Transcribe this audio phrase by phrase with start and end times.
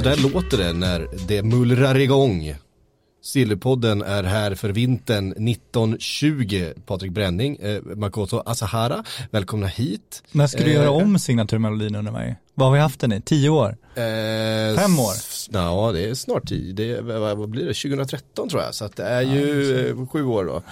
[0.00, 2.54] Så där låter det när det mullrar igång.
[3.22, 6.72] Sillypodden är här för vintern 1920.
[6.86, 10.22] Patrik Bränning, eh, Makoto Asahara, välkomna hit.
[10.32, 12.36] När ska du Eh, göra om signaturmelodin undrar mig?
[12.54, 13.20] Vad har vi haft den i?
[13.20, 13.76] Tio år?
[13.94, 15.14] Eh, Fem år?
[15.50, 16.74] Ja, det är snart tid.
[16.74, 17.74] Det är, vad, blir det?
[17.74, 18.74] 2013 tror jag.
[18.74, 20.62] Så att det är ju eh, sju år då.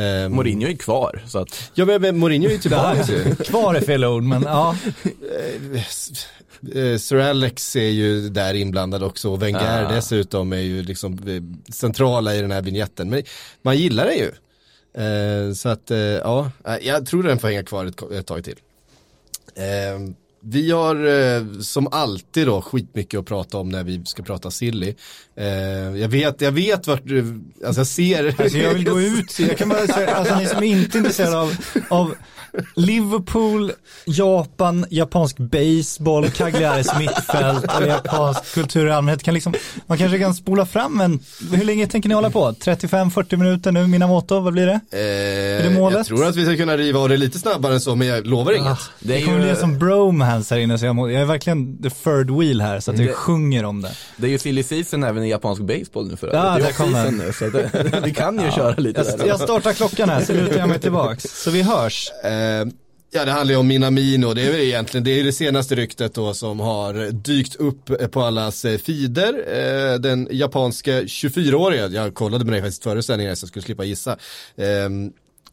[0.00, 3.04] Eh, Mourinho är kvar så att Ja, men, men Mourinho är ju tillbaka.
[3.44, 4.76] Kvar är fel ord men ja.
[6.74, 9.92] Eh, Sir Alex är ju där inblandad också och Wenger Ah.
[9.92, 13.10] dessutom är ju liksom eh, centrala i den här vignetten.
[13.10, 13.22] Men
[13.62, 14.30] man gillar det ju.
[15.04, 15.90] Eh, så att,
[16.22, 16.50] ja,
[16.82, 18.56] jag tror den får hänga kvar ett, ett tag till.
[20.40, 24.94] Vi har eh, som alltid då skitmycket att prata om när vi ska prata silly.
[25.36, 25.46] Eh,
[25.96, 28.40] jag vet, jag vet vart du, alltså jag ser.
[28.42, 31.38] Alltså jag vill gå ut, jag kan bara säga, alltså ni som inte är intresserade
[31.38, 31.56] av,
[31.88, 32.14] av
[32.76, 33.72] Liverpool,
[34.04, 39.54] Japan, japansk baseball, Cagliaris mittfält och japansk kultur i allmänhet kan liksom,
[39.86, 41.20] man kanske kan spola fram en,
[41.52, 42.50] hur länge tänker ni hålla på?
[42.50, 44.72] 35-40 minuter nu, Minamoto, vad blir det?
[44.72, 45.96] Eh, det målet?
[45.96, 48.26] Jag tror att vi ska kunna riva av det lite snabbare än så, men jag
[48.26, 48.72] lovar inget.
[48.72, 49.78] Ah, det det är kommer ju, bli som
[50.28, 52.98] bromance här inne så jag, må, jag är verkligen the third wheel här så att
[52.98, 53.92] jag Det- sjunger om det.
[54.16, 57.10] det är ju silly season även i japansk baseball nu för Ja, Det är kommer
[57.10, 59.26] nu, så det, vi kan ju köra lite Jag, där.
[59.26, 61.24] jag startar klockan här så lutar jag mig tillbaks.
[61.44, 62.10] Så vi hörs.
[62.24, 62.30] Eh,
[63.10, 64.34] ja, det handlar ju om Minamino.
[64.34, 68.22] Det är väl egentligen, det är det senaste ryktet då som har dykt upp på
[68.22, 69.34] allas eh, feeder.
[69.92, 73.84] Eh, den japanska 24-åriga, jag kollade med dig faktiskt före sändningen så jag skulle slippa
[73.84, 74.12] gissa.
[74.56, 74.66] Eh,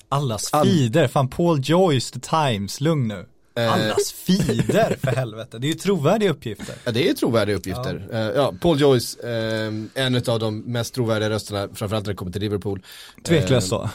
[0.09, 3.25] Allas All- feeder, fan Paul Joyce, The Times, lugn nu.
[3.55, 3.73] Eh.
[3.73, 6.75] Allas feeder för helvete, det är ju trovärdiga uppgifter.
[6.83, 8.07] ja, det är trovärdiga uppgifter.
[8.11, 12.31] Ja, ja Paul Joyce, eh, en av de mest trovärdiga rösterna, framförallt när det kommer
[12.31, 12.81] till Liverpool.
[13.23, 13.89] Tveklöst så.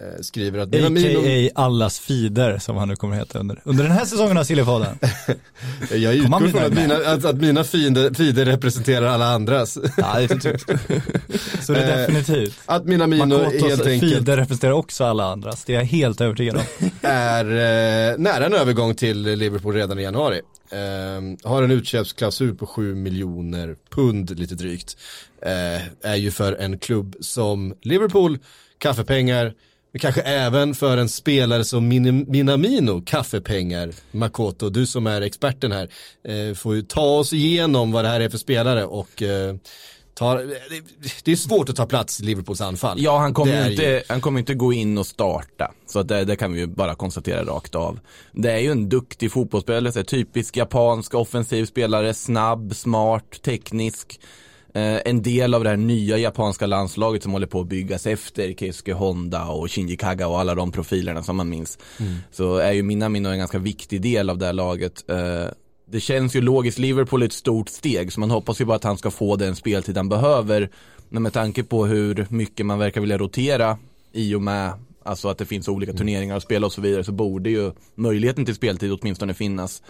[0.00, 1.62] Eh, skriver att A.k.a.
[1.62, 4.98] allas feeder som han nu kommer heta under, under den här säsongen av Sillypodden.
[5.90, 9.78] jag utgår från att mina, att, att mina feeder representerar alla andras.
[9.96, 10.60] Ja, typ.
[11.62, 12.58] Så det är Eh, definitivt.
[12.66, 16.56] Att Minamino Makotos helt enkelt feeder representerar också alla andras, det är jag helt övertygad
[16.56, 16.62] om.
[17.02, 20.40] är eh, nära en övergång till Liverpool redan i januari.
[20.70, 24.96] Eh, har en utköpsklausul på 7 miljoner pund lite drygt.
[25.42, 28.38] Eh, är ju för en klubb som Liverpool,
[28.78, 29.54] kaffepengar,
[29.98, 33.92] kanske även för en spelare som Min- Minamino, kaffepengar.
[34.10, 35.88] Makoto, du som är experten här,
[36.28, 39.54] eh, får ju ta oss igenom vad det här är för spelare och eh,
[40.14, 40.34] ta,
[41.24, 42.96] det, är svårt att ta plats i Liverpools anfall.
[43.00, 45.72] Ja, han kommer Det ju inte, han kommer inte gå in och starta.
[45.86, 48.00] Så det, det kan vi ju bara konstatera rakt av.
[48.32, 54.20] Det är ju en duktig fotbollsspelare, typisk japansk offensiv spelare, snabb, smart, teknisk.
[54.76, 58.52] Eh, en del av det här nya japanska landslaget som håller på att byggas efter
[58.52, 61.78] Keisuke Honda och Shinji Kaga och alla de profilerna som man minns.
[62.30, 65.10] Så är ju Minamino en ganska viktig del av det här laget.
[65.10, 65.46] Eh,
[65.90, 68.84] det känns ju logiskt, Liverpool är ett stort steg så man hoppas ju bara att
[68.84, 70.70] han ska få den speltid han behöver.
[71.08, 73.78] Men med tanke på hur mycket man verkar vilja rotera
[74.12, 74.72] i och med
[75.02, 78.44] Alltså att det finns olika turneringar att spela och så vidare så borde ju möjligheten
[78.44, 79.82] till speltid åtminstone finnas.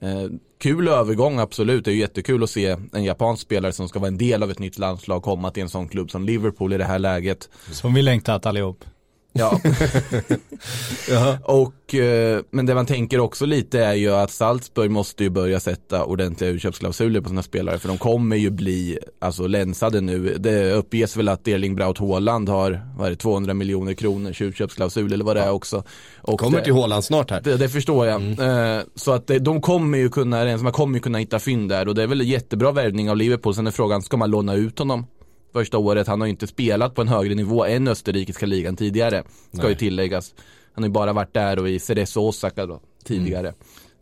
[0.00, 3.98] Eh, kul övergång absolut, det är ju jättekul att se en japansk spelare som ska
[3.98, 6.78] vara en del av ett nytt landslag komma till en sån klubb som Liverpool i
[6.78, 7.48] det här läget.
[7.70, 8.84] Som vi längtat allihop.
[9.32, 9.60] Ja.
[11.44, 15.60] och, eh, men det man tänker också lite är ju att Salzburg måste ju börja
[15.60, 20.36] sätta ordentliga utköpsklausuler på sina spelare för de kommer ju bli alltså länsade nu.
[20.38, 25.12] Det uppges väl att Erling Braut Haaland har vad är det, 200 miljoner kronor utköpsklausul
[25.12, 25.84] eller vad det är också.
[26.22, 27.40] Och Kommer det- till Håland snart här.
[27.40, 28.22] det, det förstår jag.
[28.22, 31.94] Eh, så att de kommer ju kunna, man kommer ju kunna hitta fynd där och
[31.94, 33.54] det är väl jättebra värvning av Liverpool.
[33.54, 35.06] Sen är frågan, ska man låna ut honom?
[35.52, 39.22] Första året, han har ju inte spelat på en högre nivå än österrikiska ligan tidigare.
[39.56, 40.34] Ska ju tilläggas.
[40.74, 43.54] Han har ju bara varit där och i Cerezo Osaka då, tidigare.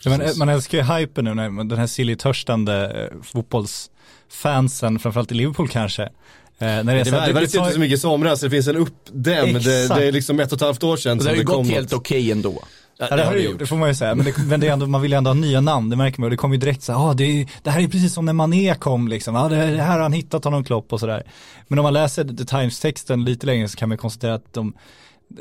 [0.03, 5.35] Ja, men, man älskar ju hypen nu, när den här silly-törstande eh, fotbollsfansen, framförallt i
[5.35, 6.03] Liverpool kanske.
[6.03, 6.09] Eh,
[6.59, 9.65] när det är Det värvades tar- inte så mycket i somras, det finns en uppdämd,
[9.65, 11.45] det, det är liksom ett och ett halvt år sedan Och det har ju det
[11.45, 12.63] gått helt okej ändå.
[12.99, 14.15] Ja det har det gjort, det får man ju säga.
[14.15, 16.27] Men, det, men det ändå, man vill ju ändå ha nya namn, det märker man.
[16.27, 18.33] Och det kommer ju direkt så här, ah, det, det här är precis som när
[18.33, 19.37] Mané kom liksom.
[19.37, 21.23] Ah, det, det här har han hittat honom Klopp och sådär.
[21.69, 24.75] Men om man läser The Times-texten lite längre så kan man konstatera att de,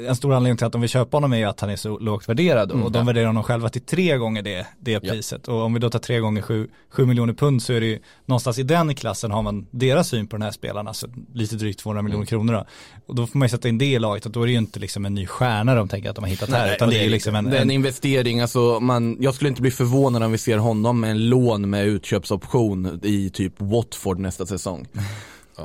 [0.08, 2.00] en stor anledning till att de vill köpa honom är ju att han är så
[2.00, 5.48] lågt värderad och de värderar honom själva till tre gånger det, det priset.
[5.48, 8.00] Och om vi då tar tre gånger sju, sju miljoner pund så är det ju
[8.26, 11.80] någonstans i den klassen har man deras syn på den här spelaren, alltså lite drygt
[11.80, 12.66] 200 miljoner kronor då.
[13.08, 14.58] Och då får man ju sätta in det i laget och då är det ju
[14.58, 17.04] inte liksom en ny stjärna de tänker att de har hittat här, utan det är
[17.04, 20.38] ju liksom en, en en investering, alltså man, jag skulle inte bli förvånad om vi
[20.38, 24.88] ser honom med en lån med utköpsoption i typ Watford nästa säsong.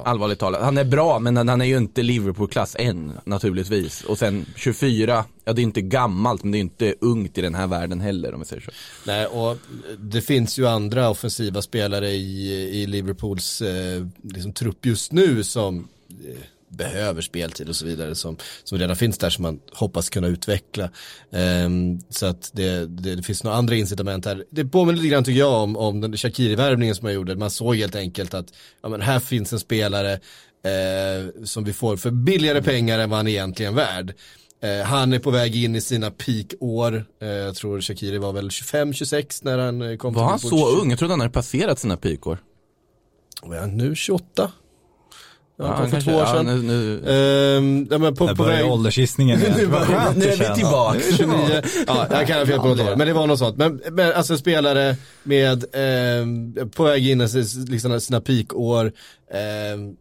[0.05, 4.05] Allvarligt talat, han är bra men han han är ju inte Liverpool-klass än naturligtvis.
[4.05, 7.55] Och sen 24, ja det är inte gammalt men det är inte ungt i den
[7.55, 8.71] här världen heller om vi säger så.
[9.07, 9.59] Nej, och
[9.99, 12.53] det finns ju andra offensiva spelare i,
[12.83, 16.37] i Liverpools eh, liksom, trupp just nu som eh,
[16.77, 20.91] behöver speltid och så vidare som, som redan finns där som man hoppas kunna utveckla.
[21.33, 24.45] Ehm, så att det, det, det finns några andra incitament här.
[24.51, 27.37] Det påminner lite grann tycker jag om, om den Shakiri-värvningen som man gjorde.
[27.37, 28.47] Man såg helt enkelt att
[28.83, 33.17] ja, men här finns en spelare eh, som vi får för billigare pengar än vad
[33.17, 34.15] han är egentligen värd.
[34.63, 37.05] Eh, han är på väg in i sina peakår.
[37.23, 40.57] Eh, jag tror Shakiri var väl 25-26 när han eh, kom Var han till så
[40.57, 40.81] Liverpool.
[40.81, 40.91] ung?
[40.91, 42.39] Jag trodde han hade passerat sina pikor.
[43.43, 44.53] Vad är han nu 28?
[45.63, 46.47] Ja, han kom för kanske- två år ja, sedan.
[46.47, 48.73] nu, nu, Ehm, ja, men på, där på börjar väg...
[48.73, 49.71] åldersgissningen igen.
[49.71, 51.01] Vad skönt nu det är vi tillbaka.
[51.17, 53.57] 29, ja, jag kan ha fel på något år, men det var något sånt.
[53.57, 57.29] Men, men alltså spelare med, eh, på väg in i
[57.69, 58.87] liksom sina peakår,
[59.33, 59.95] eh,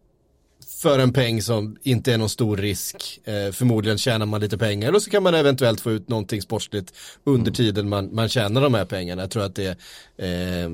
[0.82, 3.20] för en peng som inte är någon stor risk.
[3.24, 6.92] Eh, förmodligen tjänar man lite pengar och så kan man eventuellt få ut någonting sportsligt
[7.24, 9.22] under tiden man, man tjänar de här pengarna.
[9.22, 9.68] Jag tror att det
[10.18, 10.70] eh,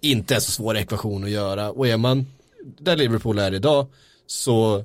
[0.00, 1.70] inte är så svår ekvation att göra.
[1.70, 2.26] Och är man
[2.80, 3.86] där Liverpool är idag
[4.26, 4.84] så eh,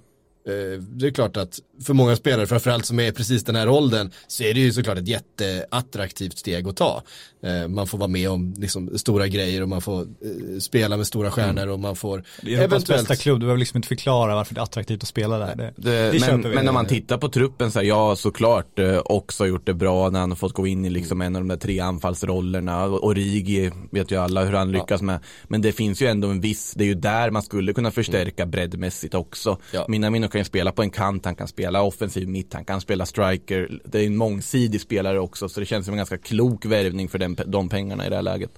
[0.79, 4.43] det är klart att för många spelare, framförallt som är precis den här åldern, så
[4.43, 7.03] är det ju såklart ett jätteattraktivt steg att ta.
[7.43, 11.07] Eh, man får vara med om liksom, stora grejer och man får eh, spela med
[11.07, 14.35] stora stjärnor och man får Det är Europas bästa klubb, du behöver liksom inte förklara
[14.35, 15.55] varför det är attraktivt att spela där.
[15.55, 19.01] Det, Det, det men, men när man tittar på truppen så här, ja såklart eh,
[19.05, 21.47] också gjort det bra när han har fått gå in i liksom en av de
[21.47, 25.19] där tre anfallsrollerna Origi vet ju alla hur han lyckas med.
[25.47, 28.45] Men det finns ju ändå en viss, det är ju där man skulle kunna förstärka
[28.45, 29.57] breddmässigt också.
[29.71, 29.85] Ja.
[29.87, 33.05] Minamino kan ju spela på en kant, han kan spela offensiv mitt, han kan spela
[33.05, 33.79] striker.
[33.85, 37.19] Det är en mångsidig spelare också så det känns som en ganska klok värvning för
[37.19, 38.51] den, de pengarna i det här läget.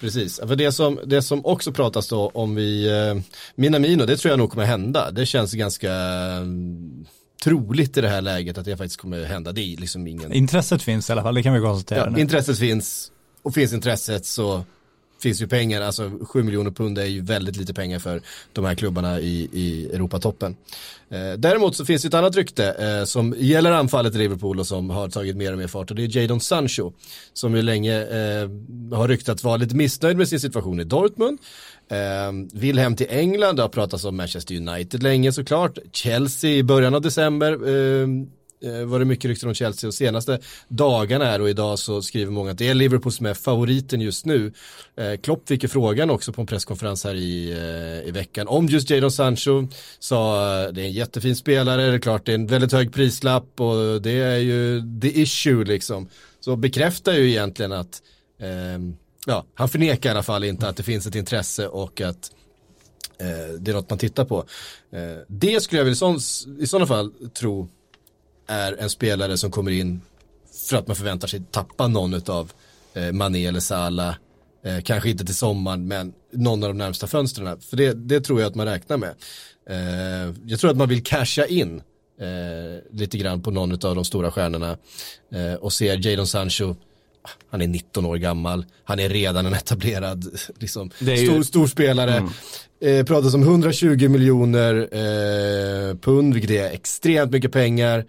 [0.00, 3.22] Precis, för det som, det som också pratas då om vi, eh,
[3.54, 5.10] Minamino, det tror jag nog kommer hända.
[5.10, 7.06] Det känns ganska mm,
[7.44, 9.52] troligt i det här läget att det faktiskt kommer hända.
[9.52, 12.20] Det är liksom ingen Intresset finns i alla fall, det kan vi konstatera Ja, nu.
[12.20, 13.12] intresset finns
[13.42, 14.64] och finns intresset så
[15.22, 18.22] finns ju pengar, alltså 7 miljoner pund är ju väldigt lite pengar för
[18.52, 20.56] de här klubbarna i, i Europatoppen.
[21.08, 24.66] Eh, däremot så finns det ett annat rykte eh, som gäller anfallet i Liverpool och
[24.66, 26.92] som har tagit mer och mer fart och det är Jadon Sancho
[27.32, 28.48] som ju länge eh,
[28.92, 31.38] har ryktats vara lite missnöjd med sin situation i Dortmund.
[31.90, 35.78] Eh, vill hem till England, det har pratats om Manchester United länge såklart.
[35.92, 38.06] Chelsea i början av december eh,
[38.64, 40.38] Eh, var det mycket rykten om Chelsea och senaste
[40.68, 44.26] dagarna här och idag så skriver många att det är Liverpool som är favoriten just
[44.26, 44.52] nu.
[44.96, 48.66] Eh, Klopp fick ju frågan också på en presskonferens här i, eh, i veckan om
[48.66, 49.68] just Jadon Sancho.
[49.98, 52.92] Sa eh, det är en jättefin spelare, det är klart det är en väldigt hög
[52.92, 56.08] prislapp och det är ju the issue liksom.
[56.40, 58.02] Så bekräftar ju egentligen att
[58.40, 58.78] eh,
[59.26, 62.30] ja, han förnekar i alla fall inte att det finns ett intresse och att
[63.18, 64.38] eh, det är något man tittar på.
[64.92, 66.16] Eh, det skulle jag väl i, sån,
[66.60, 67.68] i sådana fall tro
[68.46, 70.00] är en spelare som kommer in
[70.68, 72.52] för att man förväntar sig tappa någon av
[72.94, 74.14] eh, Mané eller Salah.
[74.64, 77.60] Eh, kanske inte till sommaren men någon av de närmsta fönstren.
[77.60, 79.14] För det, det tror jag att man räknar med.
[79.70, 81.82] Eh, jag tror att man vill casha in
[82.20, 84.76] eh, lite grann på någon av de stora stjärnorna.
[85.34, 86.74] Eh, och ser Jadon Sancho
[87.50, 90.24] han är 19 år gammal, han är redan en etablerad
[90.58, 92.28] liksom, ju- stor, stor spelare.
[92.80, 98.04] Eh, pratas om 120 miljoner eh, pund, vilket är extremt mycket pengar.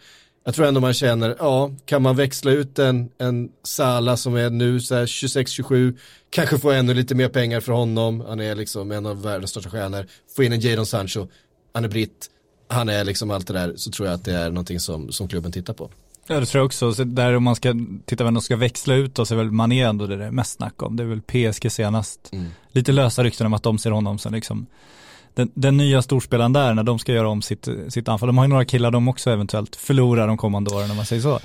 [0.47, 4.49] Jag tror ändå man känner, ja, kan man växla ut en, en Sala som är
[4.49, 5.97] nu så här 26-27,
[6.29, 9.69] kanske få ännu lite mer pengar för honom, han är liksom en av världens största
[9.69, 11.27] stjärnor, få in en Jadon Sancho,
[11.73, 12.29] han är britt,
[12.67, 15.27] han är liksom allt det där, så tror jag att det är någonting som, som
[15.27, 15.89] klubben tittar på.
[16.27, 17.75] Ja det tror jag också, så där om man ska
[18.05, 20.31] titta vem de ska växla ut då så är väl Mané ändå det det är
[20.31, 20.95] mest snack om.
[20.95, 22.29] Det är väl PSG senast.
[22.31, 22.45] Mm.
[22.71, 24.67] Lite lösa rykten om att de ser honom som liksom
[25.37, 28.27] den, den nya storspelaren där när de ska göra om sitt, sitt anfall.
[28.27, 31.21] De har ju några killar de också eventuellt förlorar de kommande åren om man säger
[31.21, 31.39] så.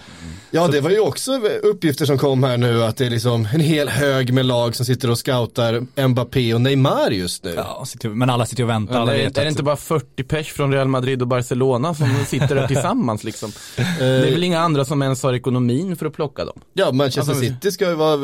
[0.50, 1.32] Ja, det var ju också
[1.62, 4.86] uppgifter som kom här nu att det är liksom en hel hög med lag som
[4.86, 7.52] sitter och scoutar Mbappé och Neymar just nu.
[7.56, 8.92] Ja, men alla sitter och väntar.
[8.92, 11.28] Men Alla är, vet är det att- inte bara 40 pers från Real Madrid och
[11.28, 13.52] Barcelona som sitter där tillsammans liksom?
[13.98, 16.60] Det är väl inga andra som ens har ekonomin för att plocka dem?
[16.72, 18.14] Ja, Manchester Alltså, City ska ju vara,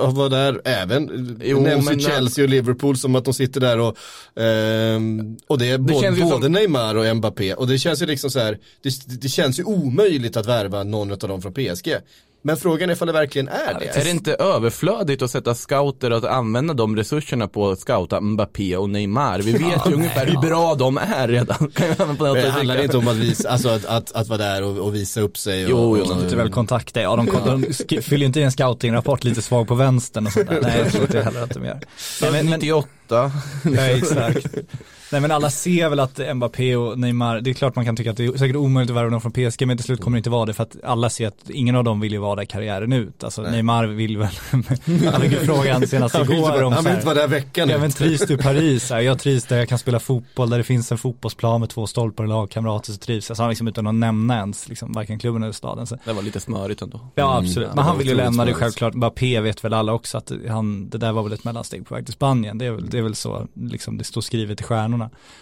[0.00, 1.38] eh, vara där även.
[1.44, 3.96] Jo, Nämns ju Chelsea och Liverpool som att de sitter där och
[4.42, 7.54] eh, Ehm, och det är både, både som- Neymar och Mbappé.
[7.54, 11.10] Och det känns ju liksom så här, det, det känns ju omöjligt att värva någon
[11.12, 11.94] av dem från PSG.
[12.42, 13.96] Men frågan är ifall det verkligen är det.
[14.00, 18.20] Är det inte överflödigt att sätta scouter och att använda de resurserna på att scouta
[18.20, 19.38] Mbappé och Neymar?
[19.38, 21.72] Vi vet ju ungefär hur bra de är redan.
[22.34, 25.20] Det handlar inte om att, visa, alltså att, att, att vara där och, och visa
[25.20, 25.64] upp sig.
[25.64, 28.52] Och, Jo, jo, och, Lite väl kontakter, ja de, de sk- fyller inte i en
[28.52, 30.60] scoutingrapport lite svag på vänstern och sånt där.
[30.62, 31.80] Nej jag tror inte heller att de gör.
[32.22, 32.88] Nej, men, men, 98.
[33.64, 34.46] ja, exakt.
[35.12, 38.10] Nej men alla ser väl att Mbappé och Neymar, det är klart man kan tycka
[38.10, 40.18] att det är säkert omöjligt att värva dem från PSG men till slut kommer det
[40.18, 42.44] inte vara det för att alla ser att ingen av dem vill ju vara där
[42.44, 43.24] karriären ut.
[43.24, 46.72] Alltså Neymar vill väl, han fick ju frågan senast han vill inte igår vara, om
[46.72, 48.90] han så vill här, inte vara där veckan Ja men trivs du i Paris?
[48.98, 51.86] Här, jag trivs där jag kan spela fotboll, där det finns en fotbollsplan med två
[51.86, 53.36] stolpar och lagkamrater så trivs jag.
[53.36, 55.86] Så han liksom utan att nämna ens liksom, varken klubben eller staden.
[55.86, 57.00] Så, Det var lite smörigt ändå.
[57.14, 58.94] ja absolut, men han vill ju lämna det självklart.
[58.94, 62.04] Mbappé vet väl alla också att han, det där var väl ett mellansteg på väg
[62.04, 62.58] till Spanien.
[62.58, 64.97] Det är väl, det är väl så, liksom det står skrivet i stjärnorna.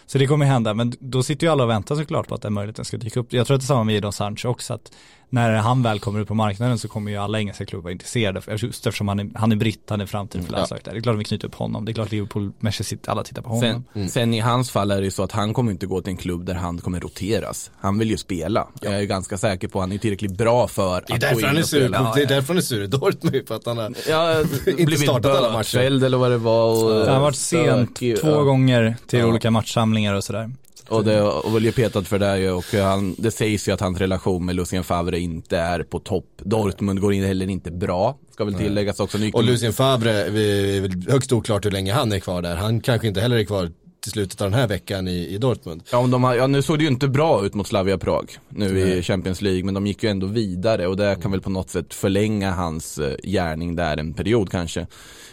[0.07, 2.53] Så det kommer hända, men då sitter ju alla och väntar såklart på att den
[2.53, 3.33] möjligheten ska dyka upp.
[3.33, 4.93] Jag tror att det är samma med Jadon Sancho också, att
[5.31, 8.87] när han väl kommer ut på marknaden så kommer ju alla engelska klubbar intresserade, just
[8.87, 10.85] eftersom han är, han är britt, han är framtiden för landslaget.
[10.85, 10.93] där.
[10.93, 13.43] Det är klart vi knyter upp honom, det är klart Liverpool, Manchester City, alla tittar
[13.43, 13.85] på honom.
[13.95, 16.11] Sen, sen i hans fall är det ju så att han kommer inte gå till
[16.11, 17.71] en klubb där han kommer roteras.
[17.81, 18.69] Han vill ju spela.
[18.81, 21.21] Jag är ganska säker på att han är tillräckligt bra för att Det är gå
[21.27, 22.13] därför in han är och sur, spela.
[22.15, 25.37] det är därför han är sur i Dortmund, för att han har Ja, blivit startat
[25.37, 25.79] alla matcher.
[25.79, 27.05] eller vad det var.
[27.05, 28.43] Han har varit sent två ja.
[28.43, 29.27] gånger till Ja.
[29.27, 30.51] olika matchsamlingar och sådär.
[30.89, 33.99] Och det och väl ju petat för det och han, det sägs ju att hans
[33.99, 36.27] relation med Lucien Favre inte är på topp.
[36.39, 39.19] Dortmund går in heller inte bra, ska väl tilläggas också.
[39.19, 42.57] Ny- Och Lucien Favre, är väl högst oklart hur länge han är kvar där.
[42.57, 43.71] Han kanske inte heller är kvar
[44.03, 45.83] till slutet av den här veckan i, i Dortmund.
[45.93, 48.31] Ja, om de har, ja, nu såg det ju inte bra ut mot Slavia Prag
[48.49, 51.51] nu i Champions League, men de gick ju ändå vidare och det kan väl på
[51.51, 54.87] något sätt förlänga hans eh, gärning där en period kanske.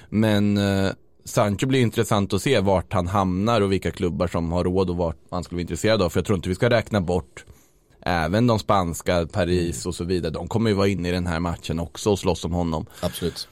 [0.10, 0.92] Men eh,
[1.26, 4.98] Sancho blir intressant att se vart han hamnar och vilka klubbar som har råd och
[4.98, 6.10] vart han skulle vara intresserad av.
[6.10, 7.46] För jag tror inte vi ska räkna bort
[8.02, 10.32] även de spanska, Paris och så vidare.
[10.32, 12.86] De kommer ju vara inne i den här matchen också och slåss om honom.
[13.02, 13.48] Absolut.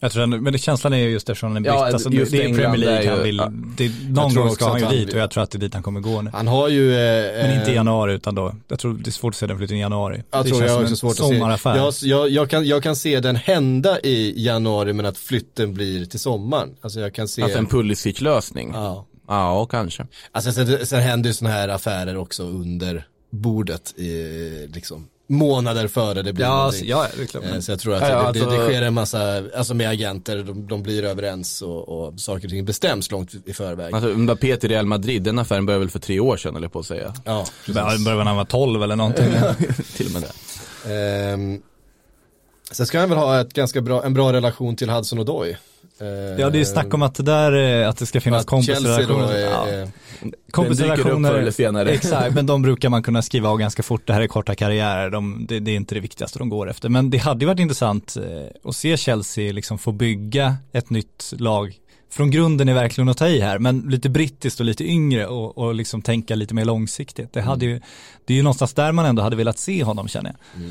[0.00, 2.20] Jag tror men det, känslan är ju just eftersom han är britt, Ja, alltså, det
[2.20, 3.48] är Premier League är ju- han vill, ja.
[3.76, 5.82] det, någon gång ska han ju dit och jag tror att det är dit han
[5.82, 6.30] kommer gå nu.
[6.34, 6.94] Han har ju...
[6.94, 9.46] Eh, Men inte i eh, januari utan då, jag tror det är svårt att se
[9.46, 10.22] den flytten i januari.
[10.30, 11.90] Jag det tror känns jag som också en svårt att sommaraffär.
[11.90, 12.06] se.
[12.08, 16.04] Jag, jag, jag, kan, jag kan se den hända i januari men att flytten blir
[16.04, 16.68] till sommaren.
[16.80, 17.42] Alltså jag kan se...
[17.42, 18.70] Alltså en Pulisic-lösning.
[18.74, 19.06] Ja.
[19.28, 19.66] ja.
[19.66, 20.06] kanske.
[20.32, 26.22] Alltså sen, sen händer ju sådana här affärer också under bordet i liksom månader före
[26.22, 26.66] det blir Ja, någonting.
[26.66, 27.44] alltså, ja, det är klart.
[27.44, 29.74] Eh, Så jag tror att Ja, ja, det, det, det alltså- sker en massa, alltså
[29.74, 33.94] med agenter, de, de blir överens och, och saker och ting bestäms långt i förväg.
[33.94, 36.78] Alltså Mbappé till Real Madrid, den affären började väl för tre år sedan eller på
[36.78, 37.14] att säga.
[37.24, 39.26] Ja, det började när han var 12 eller någonting.
[39.96, 40.32] till och med det.
[40.94, 41.62] Ehm,
[42.70, 45.56] sen ska han väl ha ett ganska bra, en bra relation till Hudson Odoi.
[46.00, 48.64] Ehm, Ja, det är snack om att det där, eh, att det ska finnas att
[48.64, 49.34] Chelsea då kompisrelationer.
[49.68, 49.86] är, Ja.
[50.22, 51.90] Är, Den dyker upp förr eller senare.
[51.90, 54.06] Exakt, men de brukar man kunna skriva av ganska fort.
[54.06, 56.88] Det här är korta karriärer, de, det, det är inte det viktigaste de går efter.
[56.88, 61.32] Men det hade ju varit intressant eh, att se Chelsea liksom få bygga ett nytt
[61.38, 61.80] lag.
[62.10, 65.58] Från grunden är verkligen att ta i här, men lite brittiskt och lite yngre och,
[65.58, 67.32] och liksom tänka lite mer långsiktigt.
[67.32, 67.80] Det, hade ju,
[68.24, 70.62] det är ju någonstans där man ändå hade velat se honom känner jag.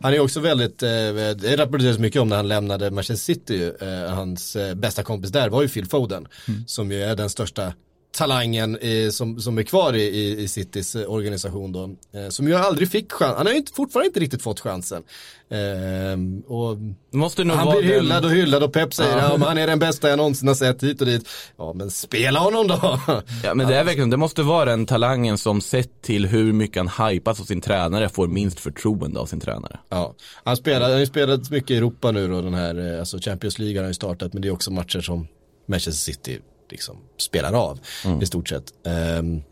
[0.00, 0.88] Han är också väldigt, eh,
[1.36, 5.48] det rapporteras mycket om när han lämnade Manchester City, eh, hans eh, bästa kompis där
[5.48, 6.28] var ju Phil Foden,
[6.66, 7.72] som ju är den största
[8.12, 11.90] talangen i, som, som är kvar i, i, i Citys eh, organisation då.
[12.18, 15.02] Eh, som ju aldrig fick chans, han har ju inte, fortfarande inte riktigt fått chansen.
[15.50, 16.76] Eh, och
[17.12, 19.36] måste nog han blir den- hyllad och hyllad och Pep säger Ja.
[19.40, 19.46] ja.
[19.46, 21.28] han är den bästa jag någonsin har sett hit och dit.
[21.56, 23.00] Ja men spela honom då.
[23.44, 26.76] Ja men det är verkligen, det måste vara den talangen som sett till hur mycket
[26.88, 29.78] han hypas av sin tränare får minst förtroende av sin tränare.
[29.88, 30.14] Ja,
[30.44, 33.18] han, spelar, han har ju spelat mycket i Europa nu då, den här, eh, alltså
[33.18, 35.26] Champions League har han ju startat, men det är också matcher som
[35.68, 36.38] Manchester City
[36.72, 37.80] liksom spelar av
[38.22, 38.72] i stort sett.
[38.86, 39.42] Ehm,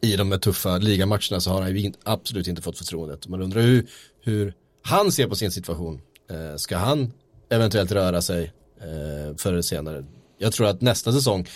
[0.00, 3.28] I de här tuffa ligamatcherna så har han ju absolut inte fått förtroendet.
[3.28, 3.86] Man undrar hur,
[4.22, 6.00] hur han ser på sin situation.
[6.30, 7.12] Eh, ska han
[7.50, 10.04] eventuellt röra sig eh, förr eller senare?
[10.38, 11.48] Jag tror att nästa säsong,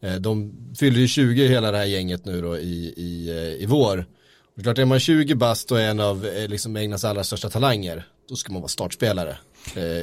[0.00, 3.66] eh, de fyller ju 20 hela det här gänget nu då i, i, eh, i
[3.66, 4.06] vår.
[4.54, 7.50] Det är klart, är man 20 bast och är en av liksom Englands allra största
[7.50, 9.38] talanger, då ska man vara startspelare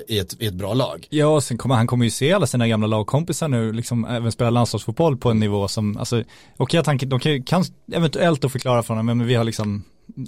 [0.07, 1.07] i, ett, i ett bra lag.
[1.09, 4.31] Ja, och sen kommer han kommer ju se alla sina gamla lagkompisar nu, liksom även
[4.31, 6.23] spela landslagsfotboll på en nivå som, alltså,
[6.57, 9.83] okej att han de kan, kan eventuellt då förklara för honom, men vi har liksom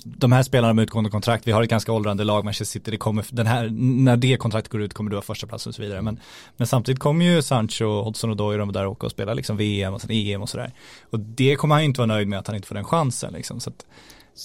[0.06, 2.98] de här spelarna med utgående kontrakt, vi har ett ganska åldrande lag, Manchester City, det
[2.98, 5.82] kommer, den här, när det kontraktet går ut kommer du ha första plats och så
[5.82, 6.02] vidare.
[6.02, 6.20] Men,
[6.58, 9.94] men samtidigt kommer ju Sancho, Hodgson och Doy de där åka och spela liksom VM
[9.94, 10.74] och sen EM och sådär.
[11.10, 13.34] Och det kommer han ju inte vara nöjd med att han inte får den chansen
[13.34, 13.60] liksom.
[13.60, 13.86] Så att,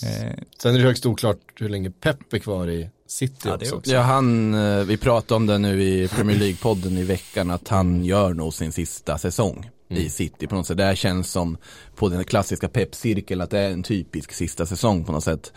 [0.02, 3.74] eh, Sen är det högst oklart hur länge Pep är kvar i City Ja, också.
[3.76, 3.92] också.
[3.92, 8.04] Ja han, eh, vi pratade om det nu i Premier League-podden i veckan att han
[8.04, 10.76] gör nog sin sista säsong i City på något sätt.
[10.76, 11.56] Det här känns som
[11.96, 15.52] på den klassiska peppcirkeln att det är en typisk sista säsong på något sätt.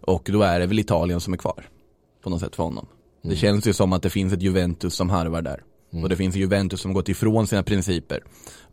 [0.00, 1.68] Och då är det väl Italien som är kvar.
[2.22, 2.86] På något sätt för honom.
[3.22, 5.62] Det känns ju som att det finns ett Juventus som harvar där.
[6.02, 8.22] Och det finns Juventus som gått ifrån sina principer.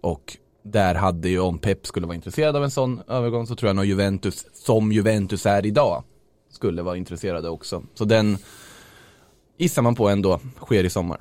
[0.01, 3.69] Och där hade ju om Pep skulle vara intresserad av en sån övergång så tror
[3.69, 6.03] jag nog Juventus, som Juventus är idag,
[6.61, 7.83] skulle vara intresserade också.
[7.93, 8.37] Så den
[9.57, 11.19] gissar man på ändå sker i sommar.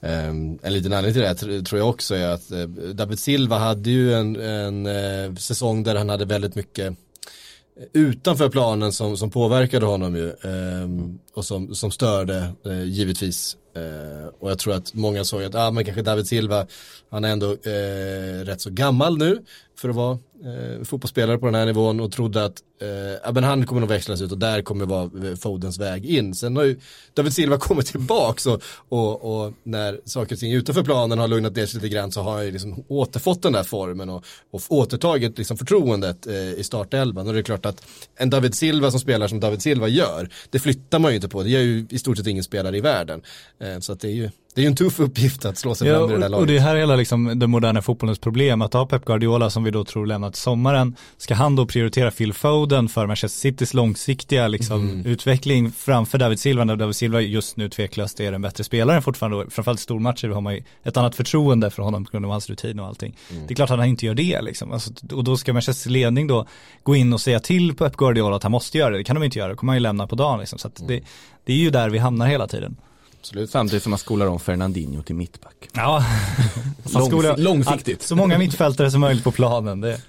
[0.00, 3.58] Um, en liten anledning till det här tror jag också är att uh, David Silva
[3.58, 9.16] hade ju en, en uh, säsong där han hade väldigt mycket eh, utanför planen som,
[9.16, 13.56] som påverkade honom ju ehm, och som, som störde eh, givetvis.
[13.76, 16.66] Eh, och jag tror att många såg att, ah, men kanske David Silva,
[17.10, 19.38] han är ändå eh, rätt så gammal nu
[19.78, 22.88] för att vara eh, fotbollsspelare på den här nivån och trodde att eh,
[23.24, 26.34] ja, men han kommer nog växlas ut och där kommer vara eh, Fodens väg in.
[26.34, 26.80] Sen har ju
[27.14, 31.56] David Silva kommit tillbaks och, och, och när saker och ting utanför planen har lugnat
[31.56, 34.62] ner sig lite grann så har han ju liksom återfått den där formen och, och
[34.68, 37.26] återtagit liksom förtroendet eh, i startelvan.
[37.26, 37.86] Och det är klart att
[38.16, 41.42] en David Silva som spelar som David Silva gör, det flyttar man ju inte på.
[41.42, 43.22] Det gör ju i stort sett ingen spelare i världen.
[43.60, 45.88] Eh, så att det är ju det är ju en tuff uppgift att slå sig
[45.88, 46.40] Ja, fram i det där laget.
[46.40, 49.64] och det här är hela liksom den moderna fotbollens problem, att ha Pep Guardiola som
[49.64, 53.74] vi då tror lämnar till sommaren, ska han då prioritera Phil Foden för Manchester Citys
[53.74, 55.06] långsiktiga liksom, Mm.
[55.06, 59.50] utveckling framför David Silva, när David Silva just nu tveklöst är den bättre spelaren fortfarande,
[59.50, 62.50] framförallt i stormatcher har man ju ett annat förtroende för honom på grund av hans
[62.50, 63.16] rutin och allting.
[63.30, 63.46] Mm.
[63.46, 66.26] Det är klart att han inte gör det liksom, alltså, och då ska Manchesters ledning
[66.26, 66.46] då
[66.82, 69.22] gå in och säga till Pep Guardiola att han måste göra det, det kan de
[69.24, 71.00] inte göra, det kommer han ju lämna på dagen liksom, så det,
[71.44, 72.76] det är ju där vi hamnar hela tiden.
[73.24, 73.50] Absolut.
[73.50, 75.68] Samtidigt som man skolar om Fernandinho till mittback.
[75.72, 76.04] Ja,
[76.84, 78.02] Långsi- skola- långsiktigt.
[78.02, 79.80] Så många mittfältare som möjligt på planen.
[79.80, 80.00] Det är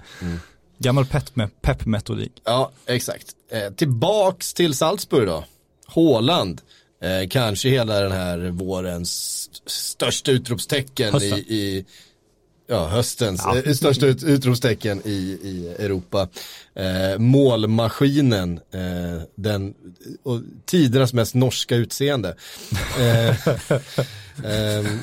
[0.78, 2.32] gammal pepp- med- pepp-metodik.
[2.44, 3.26] Ja, exakt.
[3.52, 5.44] Eh, tillbaks till Salzburg då.
[5.86, 6.60] Håland.
[7.02, 11.84] Eh, kanske hela den här vårens största utropstecken i, i
[12.66, 16.28] ja, höstens eh, största ut, utropstecken i, i Europa.
[16.74, 19.74] Eh, målmaskinen, eh, den,
[20.22, 22.34] och tidernas mest norska utseende.
[23.00, 23.28] Eh,
[24.44, 24.98] ehm,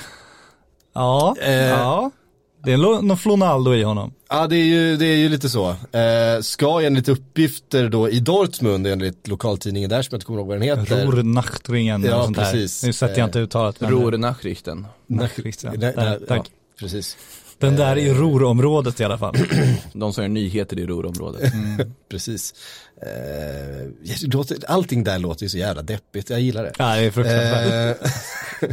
[0.96, 1.53] Ja, Eh.
[1.53, 2.12] ja.
[2.65, 4.13] Det är någon Flonaldo i honom.
[4.29, 5.70] Ja det är ju, det är ju lite så.
[5.70, 10.48] Eh, ska enligt uppgifter då i Dortmund enligt lokaltidningen där som jag inte kommer ihåg
[10.48, 11.05] vad den heter.
[11.05, 12.81] Rornachtringen Ja, sånt precis.
[12.81, 12.87] där.
[12.87, 13.79] Nu sätter jag inte uttalet.
[13.81, 14.87] men- Ror Nachrichten.
[15.07, 15.70] Nachricht, ja.
[15.70, 16.37] Nej, Där, nej, tack.
[16.48, 17.18] ja, precis.
[17.63, 19.35] Den där i Rorområdet i alla fall.
[19.93, 21.51] De som gör nyheter i Rorområdet.
[22.09, 22.53] Precis.
[23.01, 23.87] Eh,
[24.67, 26.71] allting där låter ju så jävla deppigt, jag gillar det.
[26.77, 27.97] Ja, det är fruktansvärt.
[28.01, 28.69] Eh,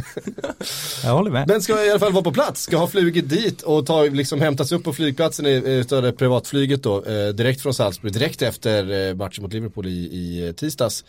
[1.03, 1.47] Jag håller med.
[1.47, 4.41] men ska i alla fall vara på plats, ska ha flugit dit och ta, liksom
[4.41, 9.13] hämtats upp på flygplatsen i- utav det privatflyget då, eh, direkt från Salzburg, direkt efter
[9.13, 11.05] matchen mot Liverpool i, i tisdags.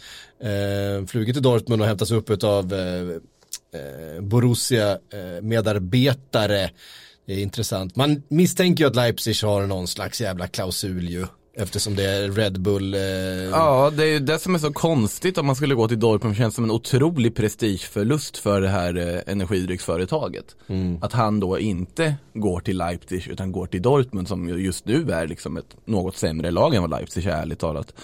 [1.08, 4.20] Flugit till Dortmund och hämtats upp utav eh,
[7.26, 7.96] Det är intressant.
[7.96, 11.26] Man misstänker ju att Leipzig har någon slags jävla klausul ju.
[11.54, 12.94] Eftersom det är Red Bull.
[12.94, 13.00] Eh,
[13.50, 16.36] Ja, det är ju det som är så konstigt om man skulle gå till Dortmund
[16.36, 20.56] känns som en otrolig prestigeförlust för det här eh, energidrycksföretaget.
[21.00, 25.10] Att han då inte går till Leipzig utan går till Dortmund som ju just nu
[25.10, 27.94] är liksom ett något sämre lag än vad Leipzig är ärligt talat.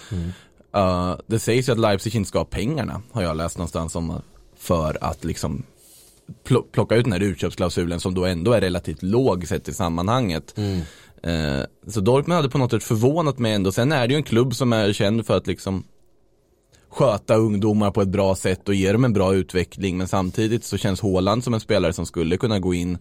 [0.75, 4.21] Uh, det sägs ju att Leipzig inte ska ha pengarna har jag läst någonstans om
[4.57, 5.63] för att liksom
[6.71, 10.57] plocka ut den här utköpsklausulen som då ändå är relativt låg sett i sammanhanget.
[11.23, 13.71] Eh, så Dortmund hade på något sätt förvånat mig ändå.
[13.71, 15.83] Sen är det ju en klubb som är känd för att liksom
[16.89, 19.97] sköta ungdomar på ett bra sätt och ge dem en bra utveckling.
[19.97, 22.97] Men samtidigt så känns Haaland som en spelare som skulle kunna gå in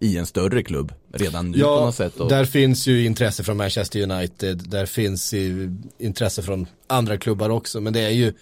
[0.00, 2.16] i en större klubb redan nu på Ja, något sätt.
[2.16, 7.50] Och, där finns ju intresse från Manchester United, där finns ju intresse från andra klubbar
[7.50, 8.32] också, men det är ju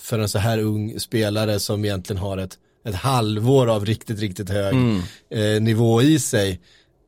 [0.00, 4.48] för en så här ung spelare som egentligen har ett, ett halvår av riktigt, riktigt
[4.50, 5.00] hög Mm.
[5.30, 6.60] eh, nivå i sig.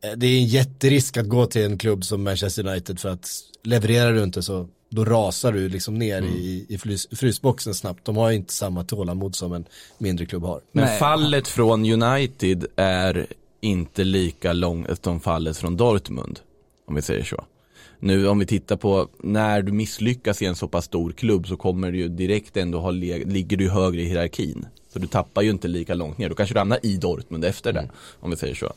[0.03, 3.29] Eh, Det är en jätterisk att gå till en klubb som Manchester United för att
[3.63, 6.33] levererar du inte så då rasar du liksom ner Mm.
[6.33, 8.05] i, i frys, frysboxen snabbt.
[8.05, 9.65] De har ju inte samma tålamod som en
[9.97, 10.61] mindre klubb har.
[10.71, 10.99] men Nej.
[10.99, 13.27] fallet från United är
[13.61, 16.39] inte lika långt som fallet från Dortmund.
[16.87, 17.43] Om vi säger så.
[17.99, 21.57] Nu om vi tittar på när du misslyckas i en så pass stor klubb så
[21.57, 24.65] kommer du ju direkt ändå ha, ligger du högre i hierarkin.
[24.97, 26.29] Så du tappar ju inte lika långt ner.
[26.29, 27.89] Du kanske ramlar i Dortmund efter det.
[28.19, 28.73] Om vi säger så.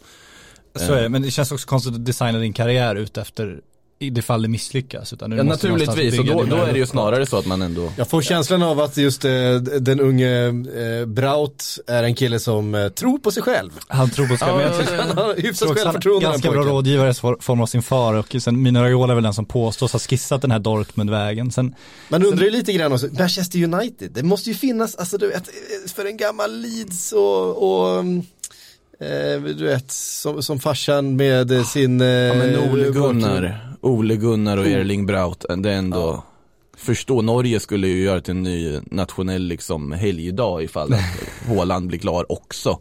[0.74, 3.60] Så är det, men det känns också konstigt att designa din karriär ut efter
[4.02, 5.12] i det fall det misslyckas.
[5.12, 7.92] Utan nu Ja naturligtvis, och då, då är det ju snarare så att man ändå
[7.96, 9.30] Jag får känslan av att just eh,
[9.80, 13.70] den unge eh, Braut är en kille som eh, tror på sig själv.
[13.88, 16.62] Han tror på sig, Ja, men jag det- Han har tror hyfsat självförtroende ganska bra
[16.62, 19.92] rådgivare i form av sin far och sen Mino Raiola är väl den som påstås
[19.92, 21.50] ha skissat den här Dortmund-vägen.
[21.50, 21.74] Sen,
[22.08, 25.48] Man undrar ju lite grann också, Manchester United, det måste ju finnas, alltså du vet,
[25.96, 28.04] för en gammal Leeds och, och
[29.02, 32.00] Eh, du vet, som, som farsan med eh, sin...
[32.00, 32.94] Eh, Ja, men Ole bakgrund.
[33.22, 36.24] Gunnar, Ole Gunnar och Erling Braut, det är ändå
[36.76, 41.00] Förstå, Norge skulle ju göra till en ny nationell liksom helgdag ifall att
[41.46, 42.78] Haaland blir klar också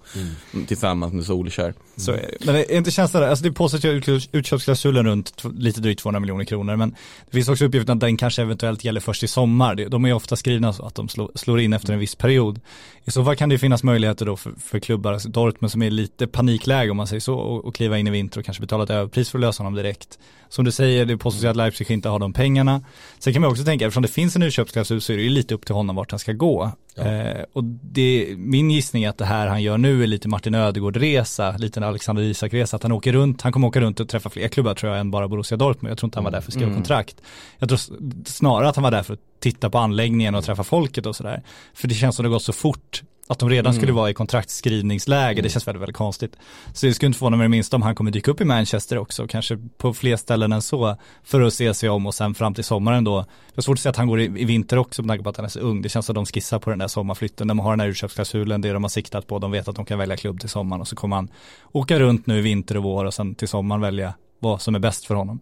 [0.68, 2.12] Tillsammans med Solskär Så.
[2.46, 6.02] Men det är inte känslan där, alltså det påstås ju ut- utköpsklausulen runt lite drygt
[6.02, 9.28] 200 miljoner kronor men det finns också uppgiften att den kanske eventuellt gäller först i
[9.28, 9.76] sommar.
[9.76, 12.60] De är ju ofta skrivna så att de slår, slår in efter en viss period.
[13.06, 15.82] I så fall kan det ju finnas möjligheter då för, för klubbar, alltså Dortmund som
[15.82, 18.62] är lite panikläge om man säger så, och, och kliva in i vinter och kanske
[18.62, 20.20] betala ett överpris för att lösa honom direkt.
[20.50, 22.82] Som du säger, det påstås ju att Leipzig inte har de pengarna.
[23.20, 25.56] Sen kan man också tänka, eftersom det finns en utköpsklausul så är det ju lite
[25.56, 26.72] upp till honom vart han ska gå.
[26.98, 30.56] Eh, och det, min gissning är att det här han gör nu är lite Martin
[30.56, 34.30] Ödegård-resa, lite en Alexander Isak-resa, att han åker runt, han kommer åka runt och träffa
[34.30, 35.92] fler klubbar tror jag än bara Borussia Dortmund.
[35.92, 37.22] Jag tror inte han var där för att skriva kontrakt.
[37.60, 37.80] Jag tror
[38.26, 41.44] snarare att han var där för att titta på anläggningen och träffa folket och sådär.
[41.74, 45.42] För det känns som det gått så fort att de redan skulle vara i kontraktskrivningsläge,
[45.42, 46.38] det känns väldigt, väldigt konstigt.
[46.74, 48.98] Så det skulle inte förvåna mig det minsta om han kommer dyka upp i Manchester
[48.98, 52.54] också, kanske på fler ställen än så, för att se sig om och sen fram
[52.54, 53.12] till sommaren då.
[53.12, 55.30] Jag har svårt att se att han går i, i vinter också med tanke på
[55.30, 55.82] att han är så ung.
[55.82, 58.62] Det känns som att de skissar på den där sommarflytten, de har den här utköpsklausulen,
[58.62, 60.88] det de har siktat på, de vet att de kan välja klubb till sommaren och
[60.88, 61.30] så kommer han
[61.72, 64.80] åka runt nu i vinter och vår och sen till sommaren välja vad som är
[64.80, 65.40] bäst för honom.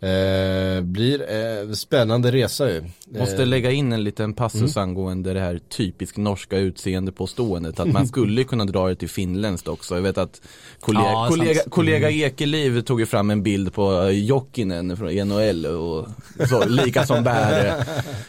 [0.00, 2.84] Eh, blir eh, spännande resa ju.
[3.18, 7.92] Måste Eh, lägga in en liten passus angående det här typiskt norska utseende påståendet Att
[7.92, 9.94] man skulle kunna dra det till finländskt också.
[9.94, 10.40] Jag vet att
[10.80, 15.66] kollega, Ja, kollega, kollega Ekeliv tog ju fram en bild på eh, Jokinen från NHL
[15.66, 16.06] och
[16.48, 17.84] så, lika som bär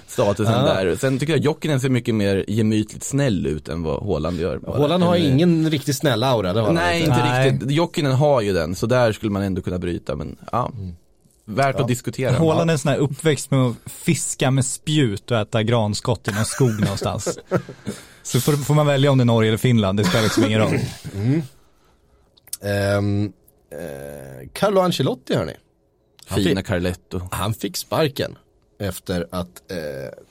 [0.08, 0.95] statusen där.
[0.95, 5.04] Sen tycker jag Jokinen ser mycket mer gemytligt snäll ut än vad Haaland gör Håland
[5.04, 7.17] har En, ingen riktigt snäll aura, det har Nej, inte.
[7.17, 7.51] Nej.
[7.51, 7.71] riktigt.
[7.71, 10.71] Jokinen har ju den, så där skulle man ändå kunna bryta men ja
[11.46, 15.38] Värt att diskutera Håland är en sån här uppväxt med att fiska med spjut och
[15.38, 17.40] äta granskott i någon skog någonstans.
[18.24, 20.60] Så får, får man välja om det är Norge eller Finland, det spelar liksom ingen
[20.60, 20.80] roll.
[22.62, 23.34] Ehm,
[23.72, 25.54] eh, Carlo Ancelotti hörni.
[26.28, 28.38] Han Fina fick, Carletto han fick sparken
[28.80, 29.78] efter att eh,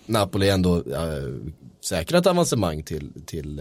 [0.06, 1.52] Napoli ändå eh,
[1.84, 3.58] säkrat avancemang till, till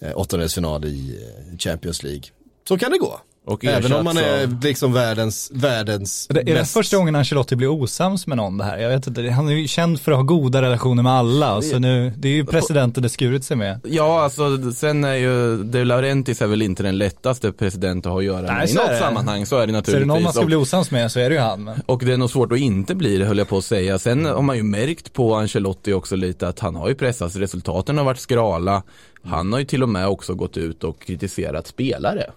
[0.00, 2.22] eh, åttondelsfinal i eh, Champions League.
[2.68, 3.20] Så kan det gå.
[3.50, 7.56] Och Även om man är liksom världens, världens Det är det mest- första gången Ancelotti
[7.56, 8.78] blir osams med någon det här.
[8.78, 11.54] Jag vet inte, han är ju känd för att ha goda relationer med alla.
[11.56, 13.80] Och så nu, det är ju presidenten det skurit sig med.
[13.84, 18.18] Ja, alltså sen är ju De Laurentiis är väl inte den lättaste president att ha
[18.18, 18.64] att göra Nej, med.
[18.64, 18.98] I så är något det.
[18.98, 20.06] sammanhang så är det Så är det naturligtvis.
[20.06, 21.64] någon man ska och, bli osams med så är det ju han.
[21.64, 21.80] Men.
[21.86, 23.98] och det är nog svårt att inte bli det höll jag på att säga.
[23.98, 27.36] Sen har man ju märkt på Ancelotti också lite att han har ju pressats.
[27.36, 28.82] Resultaten har varit skrala.
[29.24, 32.30] Han har ju till och med också gått ut och kritiserat spelare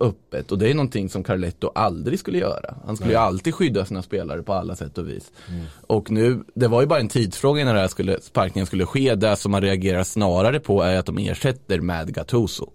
[0.00, 2.74] öppet och det är någonting som Carletto aldrig skulle göra.
[2.86, 5.32] Han skulle ju alltid skydda sina spelare på alla sätt och vis.
[5.86, 9.14] Och nu, det var ju bara en tidsfråga när det här skulle, sparkningen skulle ske.
[9.14, 12.70] Det som man reagerar snarare på är att de ersätter med Gattuso.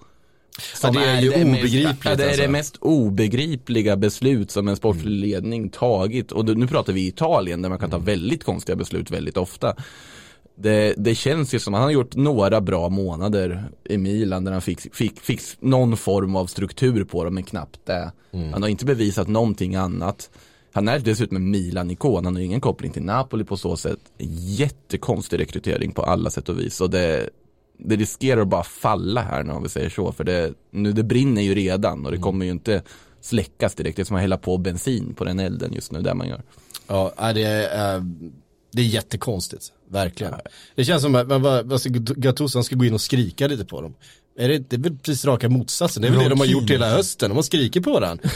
[0.83, 2.41] Ja, det är ju det mest- obegripligt, ja, det är alltså.
[2.41, 6.31] det mest obegripliga beslut som en sportslig ledning tagit.
[6.31, 9.75] Och nu pratar vi Italien där man kan ta väldigt konstiga beslut väldigt ofta.
[10.60, 14.52] Det, det känns ju som att han har gjort några bra månader i Milan där
[14.52, 18.12] han fick, fick, fick någon form av struktur på dem men knappt det.
[18.52, 20.30] Han har inte bevisat någonting annat.
[20.74, 24.00] Han är dessutom en Milan-ikon, han har ingen koppling till Napoli på så sätt.
[24.58, 26.82] Jättekonstig rekrytering på alla sätt och vis.
[26.82, 27.30] Och det,
[27.78, 30.12] det riskerar att bara falla här nu om vi säger så.
[30.12, 32.82] För det, nu, det brinner ju redan och det kommer ju inte
[33.22, 33.96] släckas direkt.
[33.96, 36.41] Det är som att hälla på bensin på den elden just nu, det man gör.
[36.88, 38.04] Ja, det är, eh,
[38.71, 39.71] det är jättekonstigt.
[39.89, 40.34] Verkligen.
[40.75, 43.93] Det känns som att ska Gattuso ska gå in och skrika lite på dem.
[44.39, 46.01] Är det, det är väl precis raka motsatsen.
[46.01, 47.30] Det är väl det de har gjort hela hösten.
[47.30, 48.30] De har skrikit på varandra.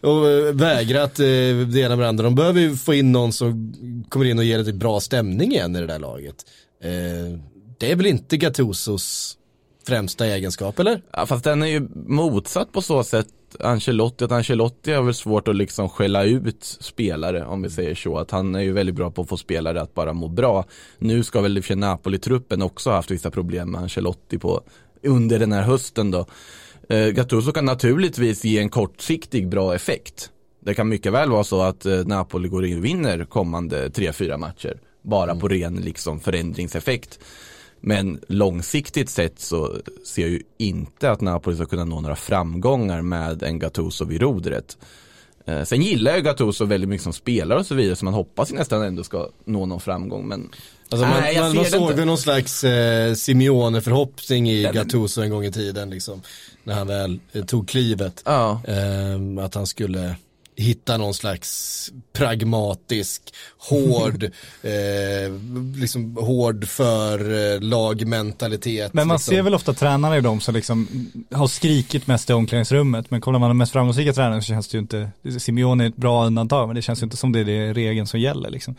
[0.00, 2.24] Och eh, vägrat eh, det ena med det andra.
[2.24, 3.74] De behöver ju få in någon som
[4.08, 6.46] kommer in och ger lite bra stämning igen i det där laget.
[6.82, 7.38] Eh,
[7.78, 9.36] det är väl inte Gattusos
[9.86, 11.02] främsta egenskap, eller?
[11.12, 13.26] Ja, fast den är ju motsatt på så sätt
[13.60, 18.18] Ancelotti, att Ancelotti har väl svårt att liksom skälla ut spelare om vi säger så.
[18.18, 20.64] Att han är ju väldigt bra på att få spelare att bara må bra.
[20.98, 24.62] Nu ska väl i Napoli-truppen också ha haft vissa problem med Ancelotti på,
[25.02, 26.26] under den här hösten då.
[26.88, 30.30] Eh, Gattuso kan naturligtvis ge en kortsiktig bra effekt.
[30.60, 34.36] Det kan mycket väl vara så att eh, Napoli går in och vinner kommande 3-4
[34.36, 34.80] matcher.
[35.02, 37.18] Bara på ren liksom förändringseffekt.
[37.80, 43.02] Men långsiktigt sett så ser jag ju inte att Napoli ska kunna nå några framgångar
[43.02, 44.78] med en Gattuso vid rodret.
[45.46, 48.52] Eh, sen gillar jag Gattuso väldigt mycket som spelare och så vidare så man hoppas
[48.52, 50.48] nästan ändå ska nå någon framgång men
[50.90, 51.94] Alltså man, Nej, man, man såg inte.
[51.94, 56.22] väl någon slags eh, Simeone-förhoppning i Ja, Gattuso en gång i tiden liksom.
[56.64, 58.22] När han väl eh, tog klivet.
[58.24, 58.62] ja.
[58.68, 60.16] Ehm, att han skulle
[60.58, 64.24] hitta någon slags pragmatisk, hård,
[64.62, 65.32] eh,
[65.76, 68.94] liksom hård för eh, lagmentalitet.
[68.94, 69.34] Men man liksom.
[69.34, 70.88] ser väl ofta tränarna i de som liksom
[71.30, 73.10] har skrikit mest i omklädningsrummet.
[73.10, 75.96] Men kollar man de mest framgångsrika tränarna så känns det ju inte, Simeone är ett
[75.96, 78.76] bra undantag men det känns ju inte som det är det regeln som gäller liksom.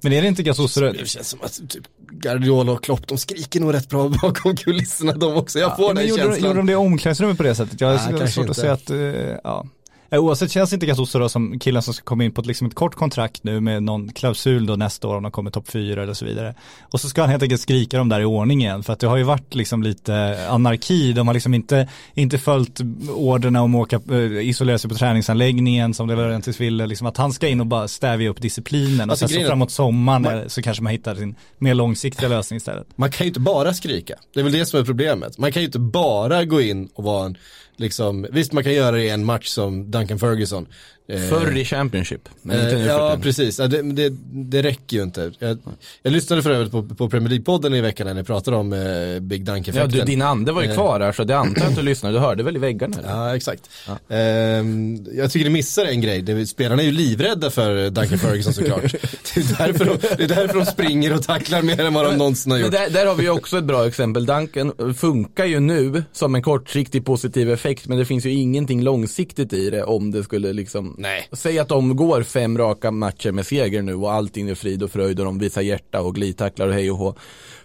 [0.00, 3.60] Men är det inte Gattuso Det känns som att typ Guardiola och Klopp, de skriker
[3.60, 5.58] nog rätt bra bakom kulisserna de också.
[5.58, 6.44] Jag får men den gjorde, känslan.
[6.44, 7.80] gjorde de det i omklädningsrummet på det sättet?
[7.80, 8.60] Jag har svårt kanske att inte.
[8.60, 8.98] säga att, eh,
[9.44, 9.66] ja.
[10.10, 12.74] Eh, Oavsett känns inte Gattuso som killen som ska komma in på ett, liksom ett
[12.74, 16.14] kort kontrakt nu med någon klausul då nästa år om de kommer topp fyra eller
[16.14, 16.54] så vidare.
[16.82, 19.06] Och så ska han helt enkelt skrika dem där i ordning igen för att det
[19.06, 21.12] har ju varit liksom lite anarki.
[21.12, 22.80] De har liksom inte, inte följt
[23.14, 26.86] orderna om att åka, eh, isolera sig på träningsanläggningen som De Laurentiis ville.
[26.86, 29.70] Liksom att han ska in och bara stävja upp disciplinen och Alltså, sen så framåt
[29.70, 32.86] sommaren Man- så kanske man hittar sin mer långsiktiga lösning istället.
[32.96, 34.14] Man kan ju inte bara skrika.
[34.34, 35.38] Det är väl det som är problemet.
[35.38, 37.36] Man kan ju inte bara gå in och vara en,
[37.78, 40.66] liksom, visst man kan göra det i en match som Duncan Ferguson.
[41.12, 43.58] Eh, Förr i Championship, Eh, ja, precis.
[43.58, 45.32] Ja, det, det, det räcker ju inte.
[45.38, 45.58] Jag,
[46.02, 49.20] jag lyssnade för övrigt på, på Premier League-podden i veckan när ni pratade om eh,
[49.20, 49.90] Big Ja, Dunk-effekten.
[49.90, 50.74] du, din ande var ju Eh.
[50.74, 53.08] kvar här så det antar jag att du lyssnade, du hörde väl i väggarna eller?
[53.08, 53.62] Ja, exakt.
[54.08, 56.22] Ehm, jag tycker det missar en grej.
[56.22, 58.82] Det, spelarna är ju livrädda för Duncan Ferguson såklart.
[59.34, 62.16] det, är därför de, det är därför de springer och tacklar mer än vad de
[62.16, 62.70] någonsin har gjort.
[62.72, 64.26] där, där har vi också ett bra exempel.
[64.26, 69.52] Duncan funkar ju nu som en kortsiktig positiv effekt men det finns ju ingenting långsiktigt
[69.52, 71.28] i det om det skulle liksom Nej.
[71.32, 74.90] Säg att de går fem raka matcher med seger nu och allting är frid och
[74.90, 77.14] fröjd och de visar hjärta och glidtacklar och hej och hå.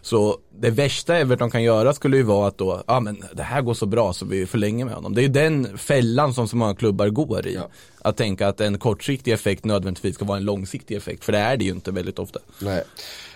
[0.02, 3.62] Så det värsta Everton kan göra skulle ju vara att då, ja men det här
[3.62, 5.16] går så bra så vi förlänger med honom.
[5.16, 7.54] Det är ju den fällan som så många klubbar går i.
[7.54, 7.70] Ja.
[8.02, 11.24] Att tänka att en kortsiktig effekt nödvändigtvis ska vara en långsiktig effekt.
[11.24, 12.40] För det är det ju inte väldigt ofta.
[12.60, 12.84] Nej.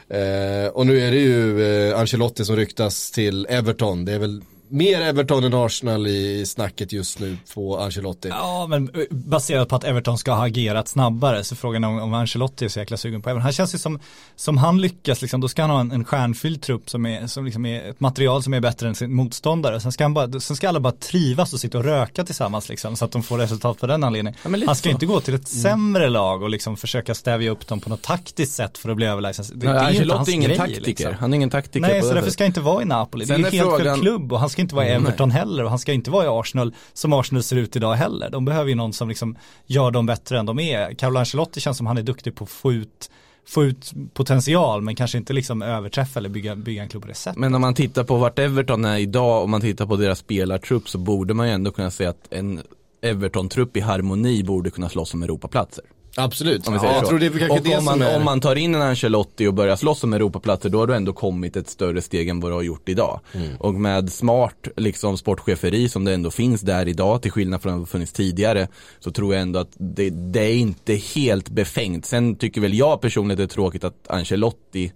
[0.09, 4.05] Eh, och nu är det ju eh, Ancelotti som ryktas till Everton.
[4.05, 8.27] Det är väl mer Everton än Arsenal i snacket just nu på Ancelotti.
[8.29, 11.99] Ja, men eh, baserat på att Everton ska ha agerat snabbare så frågan är om,
[11.99, 13.43] om Ancelotti är så jäkla sugen på Everton.
[13.43, 13.99] Han känns ju som,
[14.35, 17.45] som han lyckas, liksom, då ska han ha en, en stjärnfylld trupp som är, som
[17.45, 19.79] liksom är ett material som är bättre än sin motståndare.
[19.81, 22.95] Sen ska, han bara, sen ska alla bara trivas och sitta och röka tillsammans liksom,
[22.95, 24.39] så att de får resultat på den anledningen.
[24.43, 24.93] Ja, han ska så.
[24.93, 28.53] inte gå till ett sämre lag och liksom försöka stävja upp dem på något taktiskt
[28.53, 29.45] sätt för att bli överlägsen.
[29.53, 30.81] Det, det är ju inte Ancelotti hans är ingen grej, taktiker.
[30.85, 31.13] liksom.
[31.19, 33.25] Han är ingen taktiker Nej, på så därför ska han inte vara i Napoli.
[33.25, 35.31] Sen det är är helt fel frågan- klubb och han ska inte vara i Everton
[35.31, 38.29] heller och han ska inte vara i Arsenal som Arsenal ser ut idag heller.
[38.29, 40.93] De behöver ju någon som liksom gör dem bättre än de är.
[40.93, 43.11] Carlo Ancelotti känns som han är duktig på att få ut,
[43.47, 47.13] få ut potential men kanske inte liksom överträffa eller bygga, bygga en klubb på det
[47.13, 47.39] sättet.
[47.39, 50.89] Men om man tittar på vart Everton är idag, om man tittar på deras spelartrupp
[50.89, 52.61] så borde man ju ändå kunna säga att en
[53.01, 55.85] Everton-trupp i harmoni borde kunna slåss om Europaplatser.
[56.19, 56.67] Absolut.
[56.67, 57.09] Om vi säger jag så.
[57.09, 58.17] tror det är och det om, man, är...
[58.17, 61.13] om man tar in en Ancelotti och börjar slåss om Europaplatser då har du ändå
[61.13, 63.19] kommit ett större steg än vad du har gjort idag.
[63.33, 63.55] Mm.
[63.59, 67.81] Och med smart liksom sportcheferi som det ändå finns där idag till skillnad från vad
[67.81, 68.67] det funnits tidigare
[68.99, 72.05] så tror jag ändå att det, det är inte helt befängt.
[72.05, 74.91] Sen tycker väl jag personligen det är tråkigt att Ancelotti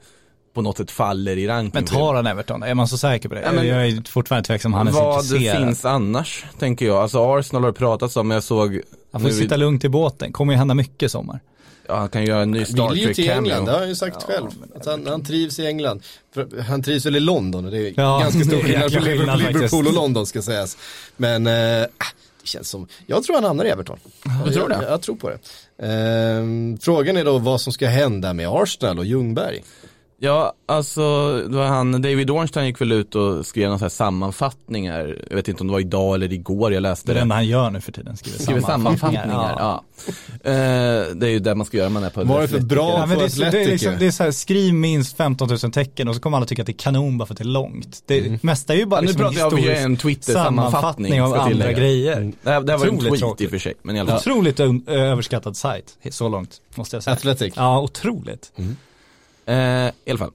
[0.53, 1.71] på något sätt faller i ranken.
[1.73, 2.63] Men tar han Everton?
[2.63, 3.41] Är man så säker på det?
[3.41, 5.57] Ja, men- jag är fortfarande tveksam om han är så Vad intresserad.
[5.57, 6.97] finns annars, tänker jag.
[6.97, 8.81] Alltså Arsenal har det pratats om, jag såg
[9.11, 10.31] Han får nu sitta lugnt i båten.
[10.31, 11.39] Kommer ju hända mycket i sommar.
[11.87, 13.89] Ja, han kan göra en ny Star vill ju Trek till England, det har han
[13.89, 14.47] ju sagt själv.
[14.75, 16.03] Att han, han trivs i England.
[16.33, 19.37] För, han trivs väl i London och det är Ja, ganska stor skillnad på Liverpool.
[19.53, 20.77] Liverpool och London ska sägas.
[21.17, 23.99] Men eh, det känns som, jag tror han hamnar i Everton.
[24.45, 24.75] Du tror det?
[24.81, 25.37] Jag, jag tror på det.
[25.87, 29.63] Ehm, frågan är då vad som ska hända med Arsenal och Ljungberg.
[30.23, 31.01] Ja, alltså,
[31.49, 35.17] det var han, David Ornstein gick väl ut och skrev några så här sammanfattningar.
[35.29, 37.19] Jag vet inte om det var idag eller igår jag läste Det är det.
[37.19, 38.17] det enda han gör nu för tiden.
[38.17, 39.55] Skriver, Skriver sammanfattningar, Ja.
[39.59, 39.83] ja.
[40.51, 40.53] Eh,
[41.15, 42.59] det är ju det man ska göra när man är på Vad är det för
[42.59, 45.49] bra Ja, men det, är, det, är liksom, det är så här, skriv minst 15
[45.49, 47.43] 000 tecken och så kommer alla tycka att det är kanon bara för att det
[47.43, 48.03] är långt.
[48.05, 51.33] Det mesta är ju bara Ja, nu liksom en pratar historisk en Twitter-sammanfattning, sammanfattning av
[51.33, 52.33] andra grejer.
[52.43, 53.41] Det här, det här var en Otroligt tweet tråkigt.
[53.41, 54.19] i och för sig, men i alla fall.
[54.19, 57.13] Otroligt överskattad sajt, så långt måste jag säga.
[57.13, 57.53] Athletic.
[57.57, 58.51] Ja, otroligt.
[59.45, 59.55] Eh,
[60.05, 60.31] I alla fall.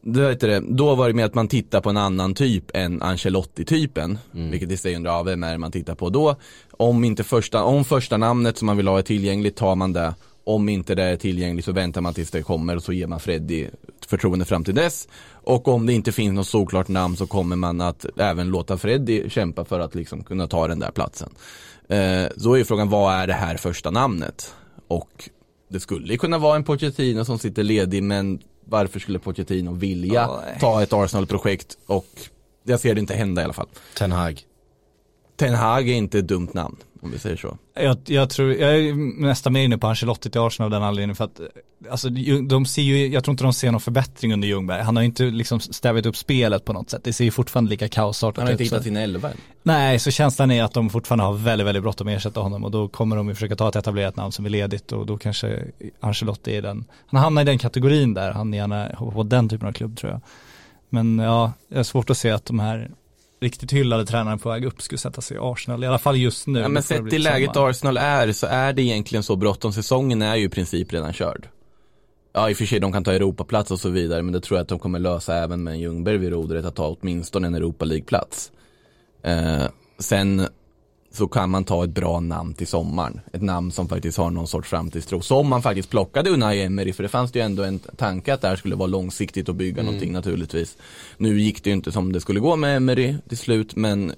[0.00, 3.02] Det heter det, då var det med att man tittar på en annan typ än
[3.02, 4.18] Ancelotti-typen.
[4.32, 6.36] Vilket i sig undrar, vem är det man tittar på då?
[6.70, 10.14] Om inte första, om första namnet som man vill ha är tillgängligt tar man det.
[10.44, 13.20] Om inte det är tillgängligt så väntar man tills det kommer och så ger man
[13.20, 13.66] Freddy
[14.06, 15.08] förtroende fram till dess.
[15.30, 19.30] Och om det inte finns något såklart namn så kommer man att även låta Freddy
[19.30, 21.30] kämpa för att liksom kunna ta den där platsen.
[21.88, 24.54] Eh, så är ju frågan, vad är det här första namnet?
[24.88, 25.30] Och
[25.68, 30.14] det skulle ju kunna vara en Pochettino som sitter ledig men varför skulle Pochettino vilja
[30.14, 30.56] Ja, nej.
[30.60, 32.06] ta ett Arsenal-projekt och
[32.64, 33.68] jag ser det inte hända i alla fall.
[33.98, 34.40] Ten Hag.
[35.36, 36.76] Ten Hag är inte ett dumt namn.
[37.00, 37.58] Om vi säger så.
[37.74, 41.16] Jag, jag tror, jag är nästan mer inne på Ancelotti till Arsenal av den anledningen
[41.16, 41.40] för att
[41.90, 42.08] Alltså
[42.48, 44.82] de ser ju, jag tror inte de ser någon förbättring under Ljungberg.
[44.82, 47.04] Han har ju inte liksom stävjat upp spelet på något sätt.
[47.04, 48.72] Det ser ju fortfarande lika kaosartat Han har inte ut.
[48.72, 49.30] hittat sin elva.
[49.62, 52.70] Nej, så känslan är att de fortfarande har väldigt, väldigt bråttom att ersätta honom och
[52.70, 55.64] då kommer de ju försöka ta ett etablerat namn som är ledigt och då kanske
[56.00, 59.68] Ancelotti är den, han hamnar i den kategorin där, han gärna hoppar på den typen
[59.68, 60.20] av klubb tror jag.
[60.88, 62.90] Men ja, det är svårt att se att de här
[63.40, 66.46] riktigt hyllade tränarna på väg upp skulle sätta sig i Arsenal, i alla fall just
[66.46, 66.60] nu.
[66.60, 67.56] Ja, men sett i läget.
[67.56, 69.72] Arsenal är så är det egentligen så bråttom.
[69.72, 71.48] Säsongen är ju i princip redan körd.
[72.32, 74.58] Ja i och för sig de kan ta Europaplats och så vidare men det tror
[74.58, 77.54] jag att de kommer lösa även med en Ljungberg vid rodret att ta åtminstone en
[77.54, 78.52] Europa League-plats.
[79.22, 79.62] Eh,
[79.98, 80.46] sen
[81.10, 83.20] så kan man ta ett bra namn till sommaren.
[83.32, 85.20] Ett namn som faktiskt har någon sorts framtidstro.
[85.20, 88.48] Som man faktiskt plockade Unai Emery för det fanns ju ändå en tanke att det
[88.48, 90.76] här skulle vara långsiktigt och bygga någonting naturligtvis.
[91.16, 94.12] Nu gick det ju inte som det skulle gå med Emery till slut men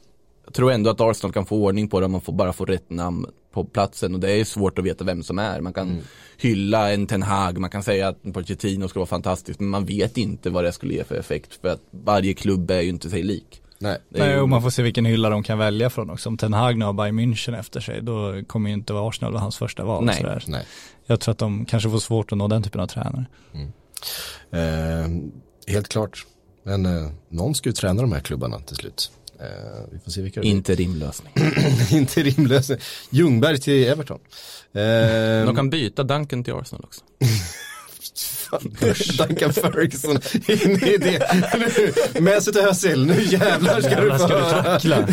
[0.44, 2.66] jag tror ändå att Arsenal kan få ordning på det om man får bara får
[2.66, 5.60] rätt namn på platsen och det är svårt att veta vem som är.
[5.60, 5.98] Man kan
[6.36, 10.16] hylla en Ten Hag, man kan säga att Pochettino skulle vara fantastisk men man vet
[10.16, 13.22] inte vad det skulle ge för effekt för att varje klubb är ju inte sig
[13.22, 13.59] lik.
[13.82, 13.98] Nej.
[14.08, 16.28] Nej, och man får se vilken hylla de kan välja från också.
[16.28, 19.42] Om Ten Hag nu har Bayern München efter sig, då kommer ju inte Arsenal vara
[19.42, 20.04] hans första val.
[20.04, 20.16] Nej.
[20.16, 20.44] Sådär.
[20.46, 20.64] Nej.
[21.06, 23.26] Jag tror att de kanske får svårt att nå den typen av tränare.
[24.52, 25.08] Eh,
[25.66, 26.26] helt klart.
[26.62, 29.10] Men eh, någon ska ju träna de här klubbarna till slut.
[29.40, 29.46] Eh,
[29.92, 30.50] vi får se vilka det blir.
[30.50, 31.32] Interimlösning.
[31.92, 32.70] Inte rimlös.
[33.10, 34.18] Ljungberg till Everton.
[34.72, 37.00] Eh, De kan byta Duncan till Arsenal också.
[39.18, 41.44] Duncan Ferguson in i det.
[42.14, 44.62] Nu, Mesut Özil, nu jävlar ska Jävlar du få ska du höra.
[44.62, 45.06] tackla.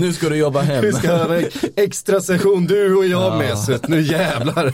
[0.00, 0.84] Nu ska du jobba hem.
[0.84, 1.42] Vi ska höra
[1.76, 3.38] extra session du och jag Ja.
[3.38, 4.72] Mesut, nu jävlar.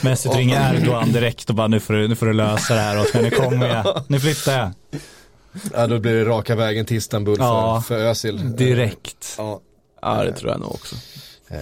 [0.00, 3.00] Mesut ringer Erdogan direkt och bara nu får du, nu får du lösa det här
[3.00, 4.70] Oskar, nu kommer jag, nu flyttar jag.
[5.74, 7.82] Ja då blir det raka vägen till Istanbul Ja.
[7.86, 8.56] för, för Özil.
[8.56, 9.34] Direkt.
[9.38, 9.60] Ja.
[10.02, 10.96] Ja det tror jag nog också.
[11.50, 11.58] Eh,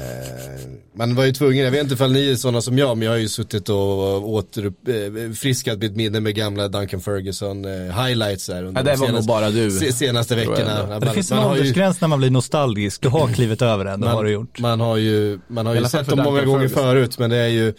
[0.94, 3.12] Man var ju tvungen, jag vet inte ifall ni är sådana som jag, men jag
[3.12, 8.80] har ju suttit och återfriskat mitt minne med gamla Duncan Ferguson eh, highlights här under
[8.80, 9.70] Ja, det de var nog senaste, bara du.
[9.70, 10.86] se, senaste veckorna.
[10.88, 13.84] Man- Det finns en har ju- åldersgräns när man blir nostalgisk, du har klivit över
[13.84, 14.58] den, det har du gjort.
[14.60, 16.82] Man har ju, man har ju sett dem många gånger Ferguson.
[16.84, 17.72] förut men det är ju, eh,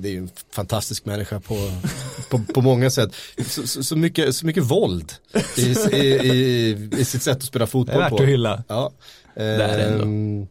[0.00, 1.54] det är ju en fantastisk människa på,
[2.30, 3.10] på, på många sätt.
[3.46, 5.12] Så, så, så, mycket, så mycket våld
[5.56, 8.16] i, i, i, i sitt sätt att spela Det är fotboll värt på.
[8.22, 8.62] att hylla.
[8.68, 8.92] Ja.
[9.36, 10.46] Eh, är det ändå.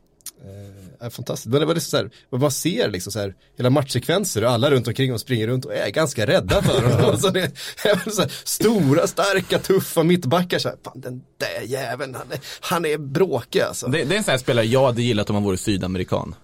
[1.05, 1.51] Är fantastiskt.
[1.51, 4.71] Men det var det så här, man ser liksom så här, hela matchsekvenser och alla
[4.71, 7.17] runt omkring och springer runt och är ganska rädda för honom.
[7.21, 12.15] så det är så här, stora, starka, tuffa mittbackar så här, fan den där jäveln,
[12.15, 13.87] han är, han är bråkig alltså.
[13.87, 16.35] Det, det är en sån här spelare jag hade gillat om han vore sydamerikan.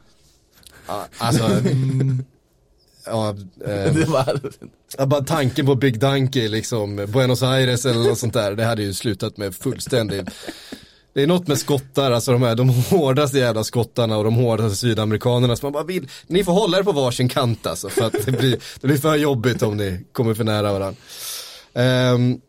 [0.88, 1.43] Ja, alltså,
[3.06, 8.56] ja, eh, var, bara tanken på Big Donkey liksom, Buenos Aires eller något sånt där,
[8.56, 10.28] det hade ju slutat med fullständig
[11.13, 14.76] det är något med skottar, alltså de här de hårdaste jävla skottarna och de hårdaste
[14.76, 18.26] sydamerikanerna som man bara vill, ni får hålla er på varsin kant alltså för att
[18.26, 21.02] det blir, det blir för jobbigt om ni kommer för nära varandra.
[21.74, 22.41] Um,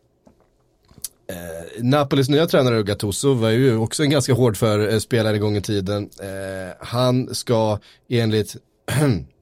[1.27, 5.41] eh, Napolis nya tränare Gattuso var ju också en ganska hård för eh, spelare en
[5.41, 6.09] gång i tiden.
[6.19, 8.55] Eh, han ska enligt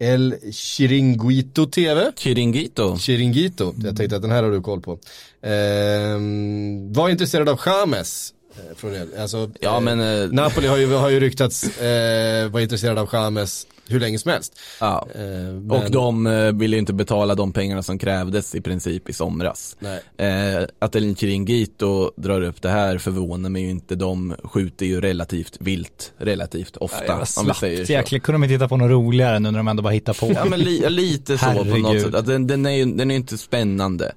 [0.00, 2.96] El Chiringuito TV Chiringuito.
[2.98, 4.98] Chiringuito, jag tänkte att den här har du koll på.
[5.42, 8.34] Ehm, var intresserad av James.
[8.70, 9.06] Eh, Från det.
[9.22, 13.08] Alltså, Ja, eh, men, eh, Napoli har ju, har ju ryktats eh, vara intresserad av
[13.12, 14.58] James hur länge som helst.
[14.80, 15.08] Ja.
[15.14, 19.08] Eh, men- Och de eh, ville ju inte betala de pengarna som krävdes i princip
[19.08, 19.76] i somras.
[20.16, 23.94] Eh, att El Chiringuito drar upp det här förvånar mig ju inte.
[23.94, 27.04] De skjuter ju relativt vilt, relativt ofta.
[27.06, 27.92] Ja, om vi säger så.
[27.92, 30.32] jäkla, kunde de inte hitta på något roligare nu när de ändå bara hittar på.
[30.34, 32.14] Ja men li, lite så på något sätt.
[32.14, 34.12] Att den, den är ju den är inte spännande.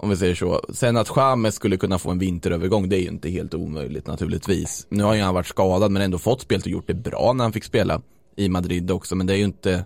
[0.00, 0.62] Om vi säger så.
[0.72, 4.86] Sen att James skulle kunna få en vinterövergång, det är ju inte helt omöjligt naturligtvis.
[4.88, 7.44] Nu har ju han varit skadad men ändå fått spelet och gjort det bra när
[7.44, 8.02] han fick spela
[8.36, 9.16] i Madrid också.
[9.16, 9.84] Men det är ju inte,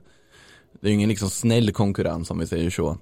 [0.80, 2.98] det är ju ingen liksom snäll konkurrens om vi säger så.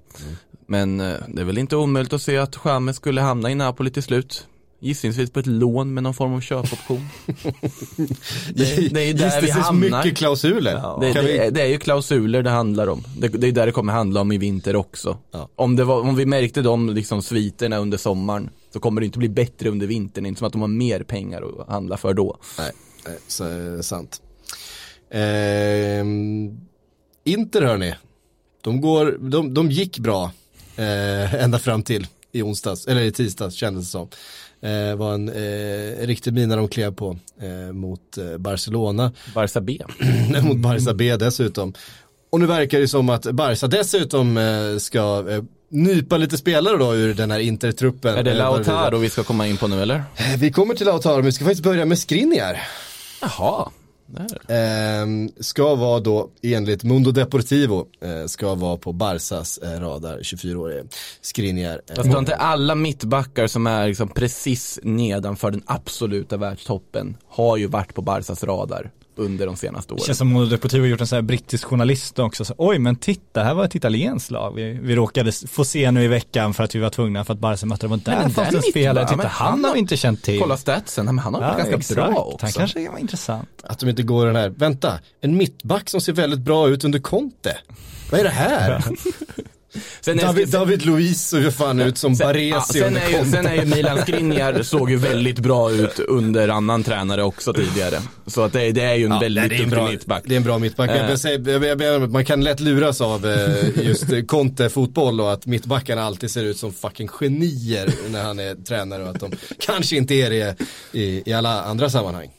[0.65, 3.91] Men eh, det är väl inte omöjligt att se att James skulle hamna i Napoli
[3.91, 4.47] till slut.
[4.83, 7.09] Gissningsvis på ett lån med någon form av köpoption.
[8.53, 10.03] det, det är ju där vi Gissningsvis hamnar.
[10.03, 10.99] mycket klausuler.
[11.01, 13.03] Det, Kan vi- det, det är ju klausuler det handlar om.
[13.17, 15.17] Det, det är där det kommer handla om i vinter också.
[15.31, 15.49] Ja.
[15.55, 19.17] Om, det var, om vi märkte de liksom sviterna under sommaren så kommer det inte
[19.19, 20.23] bli bättre under vintern.
[20.23, 22.37] Det inte som att de har mer pengar att handla för då.
[22.57, 22.71] Nej,
[23.05, 24.21] nej så, är sant.
[25.11, 26.59] Ehm,
[27.23, 27.95] Inter hörni,
[28.61, 30.31] de, går, de, de gick bra
[30.75, 34.07] eh, ända fram till i onsdags, eller i tisdags kändes det som.
[34.63, 39.77] Eh, var en eh, riktig mina de klev på eh, mot eh, Barcelona, Barca B.
[40.43, 41.73] mot Barca B dessutom.
[42.31, 46.95] Och nu verkar det som att Barca dessutom eh, ska eh, nypa lite spelare då
[46.95, 48.15] ur den här intertruppen.
[48.17, 50.03] Är det Lautaro vi ska komma in på nu eller?
[50.37, 52.57] Vi kommer till Lautaro, men vi ska faktiskt börja med Skriniar.
[53.21, 53.69] Jaha.
[54.47, 60.83] Ehm, ska vara då enligt Mundo Deportivo, eh, ska vara på Barsas eh, radar, 24-årige
[61.21, 61.81] Skriniar.
[61.87, 67.67] Eh, Fast inte alla mittbackar som är liksom precis nedanför den absoluta världstoppen har ju
[67.67, 70.05] varit på Barsas radar under de senaste Det åren.
[70.05, 72.45] känns som Modo Deportivo har gjort en sån här brittisk journalist också.
[72.45, 74.55] Så, Oj men titta, här var ett italienskt lag.
[74.55, 77.39] Vi, vi råkade få se nu i veckan för att vi var tvungna för att
[77.39, 78.01] Barca mötte dem.
[78.05, 78.13] Den
[78.51, 80.39] det en spelare, mittback- titta han, han har inte känt till.
[80.39, 81.95] Kolla statsen, men han har varit ganska exakt.
[81.95, 82.45] bra också.
[82.45, 83.49] Han kanske var intressant.
[83.63, 86.99] Att de inte går den här, vänta, en mittback som ser väldigt bra ut under
[86.99, 87.57] Conte.
[88.11, 88.83] Vad är det här?
[90.01, 93.09] Sen är- David, David Luiz såg ju fan ut som Sen, ja, Baresi sen, är
[93.09, 93.31] ju, Conte.
[93.31, 97.97] sen är ju Milan Skriniar såg ju väldigt bra ut under annan tränare också tidigare.
[98.27, 100.23] Så att det, det är ju en Ja, väldigt nej, bra mittback.
[100.25, 100.89] Det är en bra mittback.
[100.89, 101.09] Eh.
[101.09, 105.45] Jag säga- jag- jag- jag- Man kan lätt luras av eh, just Conte-fotboll och att
[105.45, 109.95] mittbackarna alltid ser ut som fucking genier när han är tränare och att de kanske
[109.95, 110.55] inte är det
[110.91, 112.29] i, i alla andra sammanhang.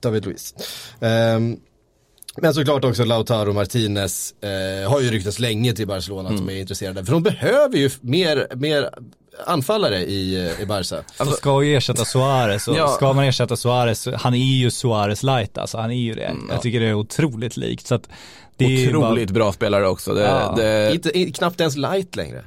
[0.00, 0.54] David Luiz.
[1.00, 1.56] Ehm,
[2.36, 6.60] men såklart också Lautaro Martinez eh, har ju ryktats länge till Barcelona att de är
[6.60, 7.04] intresserade.
[7.04, 8.90] För de behöver ju mer, mer
[9.46, 10.96] anfallare i, eh, i Barca.
[11.16, 12.88] Så ska ju ersätta Suarez och Ja.
[12.88, 16.24] ska man ersätta Suarez, han är ju Suarez light alltså, han är ju det.
[16.24, 17.86] Mm, Jag tycker det är otroligt likt.
[17.86, 18.08] Så att
[18.56, 20.14] det är Otroligt bara, bra spelare också.
[20.14, 20.54] Det, Ja.
[20.56, 22.44] det, Inte, knappt ens light längre.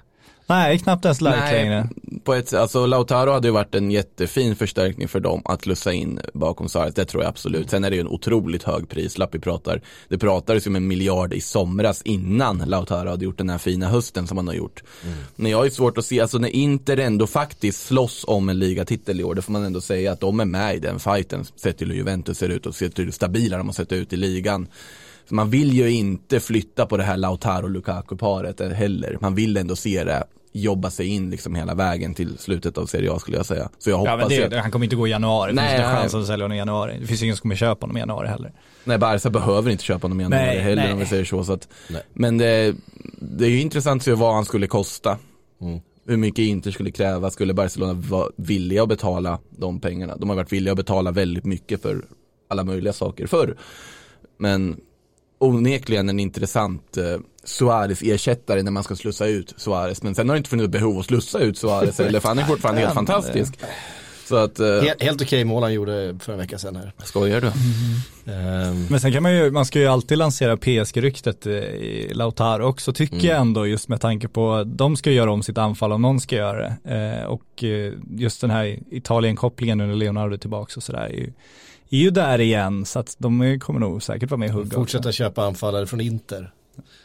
[0.50, 1.90] Nej, knappt ens light Nej, längre.
[2.24, 6.20] på ett, alltså Lautaro hade ju varit en jättefin förstärkning för dem att lussa in
[6.34, 7.70] bakom Suarez, det tror jag absolut.
[7.70, 9.82] Sen är det ju en otroligt hög prislapp vi pratar.
[10.10, 13.88] Det pratades ju om en miljard i somras innan Lautaro hade gjort den här fina
[13.88, 14.84] hösten som han har gjort.
[15.36, 18.60] Men jag har ju svårt att se, alltså när Inter ändå faktiskt slåss om en
[18.60, 21.46] ligatitel i år, då får man ändå säga att de är med i den fighten,
[21.56, 24.14] sett till hur Juventus ser ut och sett till hur stabila de har sett ut
[24.14, 24.68] i ligan.
[25.30, 29.18] Man vill ju inte flytta på det här Lautaro-Lukaku-paret heller.
[29.22, 33.12] Man vill ändå se det jobba sig in liksom hela vägen till slutet av Serie
[33.12, 33.70] A skulle jag säga.
[33.78, 35.88] Så jag hoppas Ja det, att, han kommer inte gå i januari, det finns inte
[35.88, 35.96] nej.
[36.02, 36.98] chans att sälja honom i januari.
[37.02, 38.52] Det finns ingen som kommer köpa honom i januari heller.
[38.84, 40.94] nej Barca behöver inte köpa honom i januari Nej, heller nej.
[40.94, 41.44] om vi säger så.
[41.44, 41.68] så att,
[42.14, 42.76] men det,
[43.20, 45.18] det är ju intressant att se vad han skulle kosta.
[45.62, 45.80] Mm.
[46.08, 50.18] Hur mycket Inter skulle kräva, skulle Barcelona vara villiga att betala de pengarna?
[50.18, 52.06] De har varit villiga att betala väldigt mycket för
[52.48, 53.58] alla möjliga saker förr.
[54.38, 54.78] Men
[55.38, 57.04] onekligen en intressant eh,
[57.44, 60.04] Suarez-ersättare när man ska slussa ut Suarez.
[60.04, 62.44] Men sen har det inte funnits behov att slussa ut Suarez eller för han är
[62.44, 63.54] fortfarande helt fantastisk.
[64.26, 66.92] Så att, eh, Helt, helt okej mål han gjorde för en vecka sedan här.
[67.04, 67.48] skojar du?
[68.32, 72.64] Ehm, Men sen kan man ju, man ska ju alltid lansera PSG-ryktet eh, i Lautaro
[72.66, 73.26] också tycker Mm.
[73.28, 76.36] jag ändå just med tanke på, de ska göra om sitt anfall om någon ska
[76.36, 76.96] göra det.
[76.96, 81.10] Eh, och eh, just den här Italien-kopplingen nu när Leonardo är tillbaka och sådär är
[81.14, 81.32] ju,
[81.90, 85.00] är ju där igen så att de kommer nog säkert vara med i hugg Fortsätta
[85.10, 85.12] också.
[85.18, 86.52] köpa anfallare från Inter.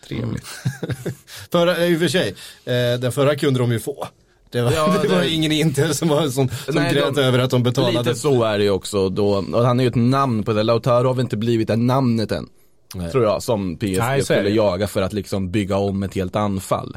[0.08, 0.44] Trevligt.
[0.82, 0.94] Mm.
[1.52, 2.28] förra, i och för sig,
[2.64, 4.06] eh, den förra kunde de ju få.
[4.50, 7.20] Det var, Ja, det var det- ingen Inter som, var, som, som Nej, grät de-
[7.20, 7.98] över att de betalade.
[7.98, 10.62] Lite så är det ju också då, och han är ju ett namn på det,
[10.62, 12.48] Lautaro har väl inte blivit det namnet än.
[12.94, 13.10] Nej.
[13.10, 16.96] Tror jag, som PSG Nej, skulle jaga för att liksom bygga om ett helt anfall.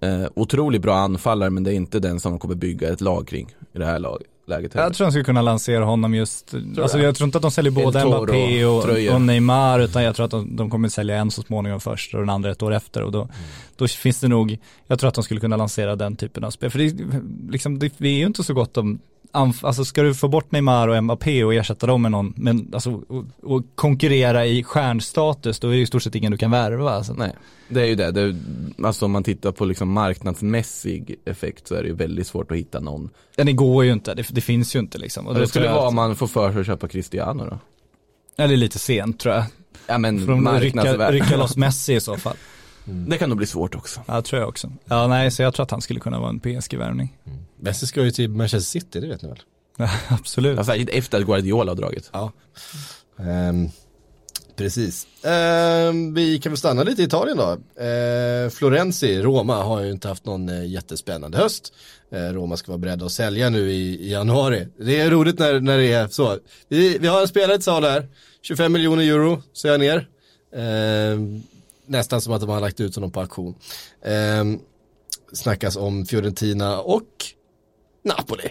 [0.00, 3.48] Eh, otroligt bra anfallare men det är inte den som kommer bygga ett lag kring
[3.74, 4.86] i det här lag, läget heller.
[4.86, 7.06] Jag tror de skulle kunna lansera honom just, alltså jag.
[7.06, 10.24] jag tror inte att de säljer både El Mbappé och, och Neymar utan jag tror
[10.24, 13.02] att de, de kommer sälja en så småningom först och den andra ett år efter
[13.02, 13.28] och då,
[13.76, 16.70] då finns det nog, jag tror att de skulle kunna lansera den typen av spel.
[16.70, 18.98] För det, är- liksom, det, det är ju inte så gott om
[19.34, 23.02] Alltså ska du få bort Neymar och Mbappé och ersätta dem med någon, men alltså
[23.08, 26.50] och, och konkurrera i stjärnstatus, då är det ju i stort sett ingen du kan
[26.50, 26.90] värva.
[26.90, 27.12] Alltså.
[27.14, 27.32] Nej,
[27.68, 28.10] det är ju det.
[28.10, 28.36] det
[28.86, 32.56] alltså om man tittar på liksom marknadsmässig effekt så är det ju väldigt svårt att
[32.56, 33.10] hitta någon.
[33.36, 35.26] Den det går ju inte, det, det finns ju inte liksom.
[35.26, 37.58] Och det tror skulle vara att- om man får för sig att köpa Cristiano då.
[38.44, 39.44] Eller lite sent tror jag.
[39.86, 41.12] Ja men de rycka, marknadsvärde.
[41.16, 42.36] rycka loss Messi i så fall.
[42.84, 44.00] Det kan nog bli svårt också.
[44.06, 44.72] Ja, tror jag också.
[44.84, 47.16] Ja, nej, så jag tror att han skulle kunna vara en PSG-värvning.
[47.62, 49.42] Messi ska ju till Manchester City, det vet ni väl?
[50.08, 50.56] Absolut.
[50.56, 52.10] Ja, Särskilt efter att Guardiola har dragit.
[52.12, 52.32] Ja.
[53.18, 53.68] Ehm,
[54.56, 55.06] precis.
[55.24, 57.58] Ehm, vi kan väl stanna lite i Italien då.
[57.82, 61.72] Ehm, Florenzi, Roma har ju inte haft någon eh, jättespännande höst.
[62.12, 64.68] Ehm, Roma ska vara beredda att sälja nu i, i januari.
[64.78, 66.38] Det är roligt när, när det är så.
[66.68, 68.08] Vi, vi har en spelare till sal här.
[68.42, 70.08] 25 miljoner euro, säger jag ner.
[70.56, 71.42] Ehm,
[71.86, 73.54] nästan som att de har lagt ut honom på auktion.
[74.04, 74.58] Ehm,
[75.32, 77.08] snackas om Fiorentina och
[78.02, 78.48] Napoli.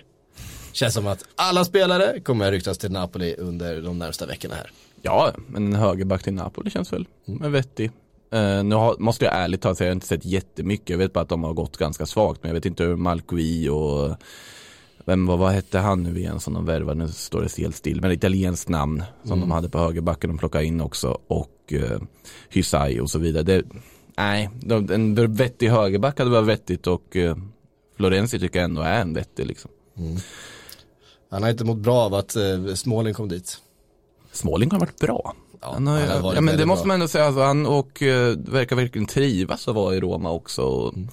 [0.71, 4.71] Känns som att alla spelare kommer ryktas till Napoli under de närmsta veckorna här.
[5.01, 7.51] Ja, men en högerback till Napoli känns väl mm.
[7.51, 7.91] vettig.
[8.35, 10.89] Uh, nu har, måste jag ärligt talat säga, jag har inte sett jättemycket.
[10.89, 12.43] Jag vet bara att de har gått ganska svagt.
[12.43, 14.15] Men jag vet inte hur Malqui och
[15.05, 17.03] vem var, vad hette han nu igen som de värvade?
[17.03, 18.01] Nu står det helt still.
[18.01, 20.29] Men ett italienskt namn som de hade på högerbacken.
[20.29, 21.17] De plockade in också.
[21.27, 22.01] Och uh,
[22.49, 23.43] Hysaj och så vidare.
[23.43, 23.63] Det,
[24.17, 27.35] nej, de- en vettig högerback hade varit vettigt och eh,
[28.01, 29.71] Florenzi tycker jag ändå är en vettig liksom.
[31.31, 33.57] Han har inte mått bra av att eh, Småling kom dit.
[34.31, 35.35] Småling har varit bra.
[35.61, 36.87] han har, han har varit ja, men det måste bra.
[36.87, 40.61] man ändå säga, alltså, han och eh, verkar verkligen trivas att vara i Roma också.
[40.61, 41.07] Och Mm.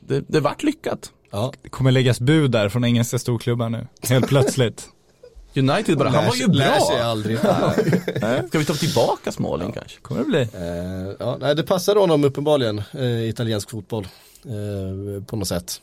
[0.00, 1.12] Det, det vart lyckat.
[1.30, 1.52] Ja.
[1.62, 4.88] Det kommer läggas bud där från engelska storklubbar nu, helt plötsligt.
[5.56, 7.04] United bara, han var ju Lär sig bra.
[7.04, 7.38] aldrig.
[8.48, 10.00] Ska vi ta tillbaka Småling kanske?
[10.00, 10.40] Kommer det bli.
[10.40, 14.08] Eh, ja, nej, det passar honom uppenbarligen, eh, italiensk fotboll.
[14.44, 15.80] Eh, på något sätt.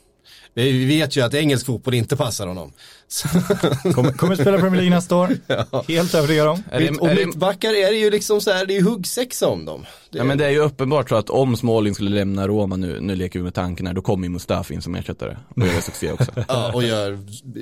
[0.64, 2.72] Vi vet ju att engelsk fotboll inte passar honom.
[3.94, 5.28] Kommer, kommer spela Premier League nästa år.
[5.88, 6.62] Helt övertygad om.
[6.70, 9.64] Är och är mittbackar är det ju liksom så här, det är ju huggsexa om
[9.64, 9.86] dem.
[10.10, 13.00] Det, ja, men det är ju uppenbart så att om Småling skulle lämna Roma nu,
[13.00, 15.80] nu leker vi med tanken här, då kommer ju Mustafi in som ersättare och gör
[15.80, 16.30] succé också.
[16.48, 17.18] ja, och gör,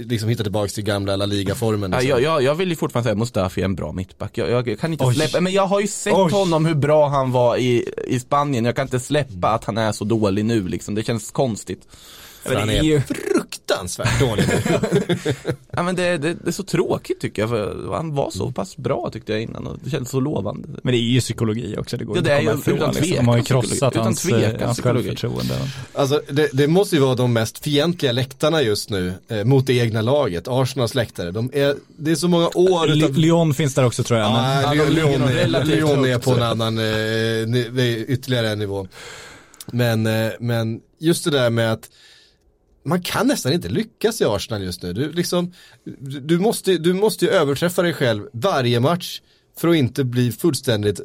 [0.09, 1.93] liksom hitta tillbaka till gamla La Liga-formen.
[1.93, 2.23] Ja, Liksom.
[2.23, 4.39] jag, jag, jag vill ju fortfarande säga att Mustafi är en bra mittback.
[4.39, 5.15] Jag, jag kan inte Oj.
[5.15, 6.33] släppa, men jag har ju sett Oj.
[6.33, 8.65] honom hur bra han var i, i Spanien.
[8.65, 10.95] Jag kan inte släppa att han är så dålig nu liksom.
[10.95, 11.89] Det känns konstigt.
[12.47, 14.77] För han det är ju- fruktansvärt dålig nu.
[15.71, 18.77] Ja men det, det, det är så tråkigt tycker jag, för han var så pass
[18.77, 20.69] bra tyckte jag innan och det kändes så lovande.
[20.83, 22.77] Men det är ju psykologi också, det går Ja, det att är komma ju ifrån.
[22.77, 23.03] utan liksom.
[23.09, 25.09] tvekan De har ju krossat Utan hans, tvekan eh, hans psykologi.
[25.09, 25.55] självförtroende.
[25.93, 29.75] Alltså det, det måste ju vara de mest fientliga läktarna just nu eh, mot det
[29.75, 31.31] egna laget, Arsenals läktare.
[31.31, 34.33] De är, det är så många år Li- utav Lyon finns där också tror jag.
[34.33, 38.89] men- Ja, Ja, Lyon, är, Lyon är på en annan, eh, ytterligare en nivå.
[39.73, 41.89] Men, eh, men just det där med att
[42.87, 44.93] man kan nästan inte lyckas i Arsenal just nu.
[44.93, 45.53] Du, liksom,
[45.85, 49.21] du, du, måste, du måste ju överträffa dig själv varje match
[49.59, 51.01] för att inte bli fullständigt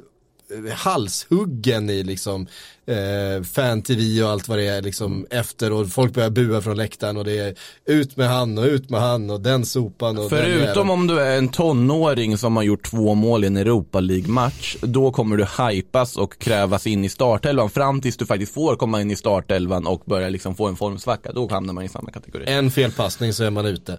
[0.76, 2.48] halshuggen i liksom
[2.86, 7.18] eh, fan-tv och allt vad det är liksom efter och folk börjar bua från läktaren
[7.18, 10.90] och det är ut med han och ut med han och den sopan och Förutom
[10.90, 15.12] om du är en tonåring som har gjort två mål i en Europa League-match, då
[15.12, 19.12] kommer du hypas och krävas in i startelvan fram tills du faktiskt får komma in
[19.12, 21.32] i startelvan och börja liksom få en formsvacka.
[21.32, 22.44] Då hamnar man i samma kategori.
[22.48, 23.98] En felpassning så är man ute.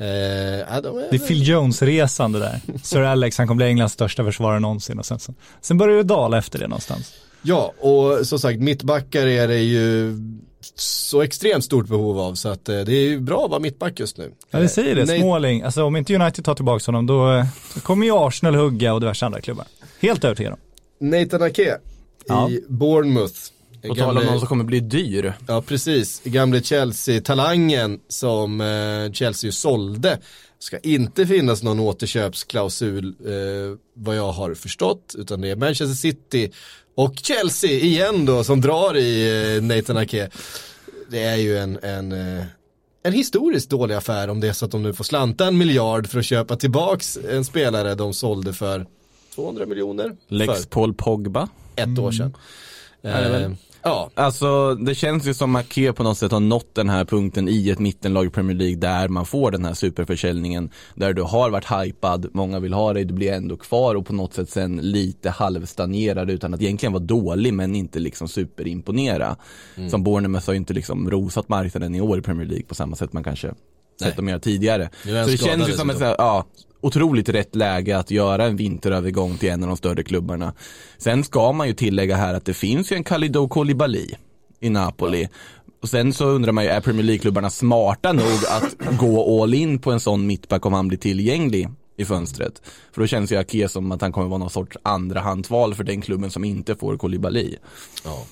[0.00, 0.06] Eh,
[0.82, 2.60] de är, Det är Phil Jones-resan det där.
[2.82, 6.02] Sir Alex, han kommer bli Englands största försvarare någonsin och sen, så, sen börjar det
[6.02, 7.14] dala efter det någonstans.
[7.42, 10.16] Ja, och som sagt mittbackar är det ju
[10.74, 14.00] så extremt stort behov av så att eh, det är ju bra att vara mittback
[14.00, 14.32] just nu.
[14.50, 15.04] Ja, det säger det.
[15.04, 15.20] Nej.
[15.20, 17.44] Småling, alltså om inte United tar tillbaka honom då, eh,
[17.74, 19.66] då kommer ju Arsenal hugga och diverse andra klubbar.
[20.00, 20.58] Helt övertygad om.
[21.10, 21.78] Nathan Ake
[22.26, 22.50] Ja.
[22.50, 23.34] i Bournemouth.
[23.88, 25.32] Och tala om någon som kommer bli dyr.
[25.46, 26.20] Ja, precis.
[26.24, 30.18] Gamle Chelsea-talangen som eh, Chelsea sålde.
[30.58, 35.14] Ska inte finnas någon återköpsklausul eh, vad jag har förstått.
[35.18, 36.50] Utan det är Manchester City
[36.94, 40.30] och Chelsea igen då som drar i eh, Nathan Ake.
[41.10, 42.44] Det är ju en, en, eh,
[43.02, 46.06] en historiskt dålig affär om det är så att de nu får slanta en miljard
[46.06, 48.86] för att köpa tillbaks en spelare de sålde för
[49.34, 51.48] 200 miljoner Lex för Paul Pogba.
[51.76, 52.34] ett år sedan.
[53.02, 53.42] väl?
[53.42, 53.50] Eh,
[53.88, 57.48] ja, Alltså det känns ju som Ake på något sätt har nått den här punkten
[57.48, 60.70] i ett mittenlag i Premier League där man får den här superförsäljningen.
[60.94, 64.12] Där du har varit hypad, många vill ha dig, du blir ändå kvar och på
[64.12, 69.36] något sätt sen lite halvstagnerad utan att egentligen vara dålig men inte liksom superimponera.
[69.90, 72.96] Som Bournemouth har ju inte liksom rosat marknaden i år i Premier League på samma
[72.96, 73.54] sätt man kanske
[74.00, 74.90] sett dem göra tidigare.
[75.02, 76.46] Så det känns ju som ett ja,
[76.80, 80.54] otroligt rätt läge att göra en vinterövergång till en av de större klubbarna.
[80.98, 84.06] Sen ska man ju tillägga här att det finns ju en Kalidou Koulibaly
[84.60, 85.28] i Napoli.
[85.82, 89.78] Och sen så undrar man ju, är Premier League-klubbarna smarta nog att gå all in
[89.78, 92.62] på en sån mittback om han blir tillgänglig i fönstret?
[92.92, 96.00] För då känns ju Ake som att han kommer vara någon sorts andrahandsval för den
[96.00, 97.56] klubben som inte får Koulibaly.
[98.04, 98.24] ja.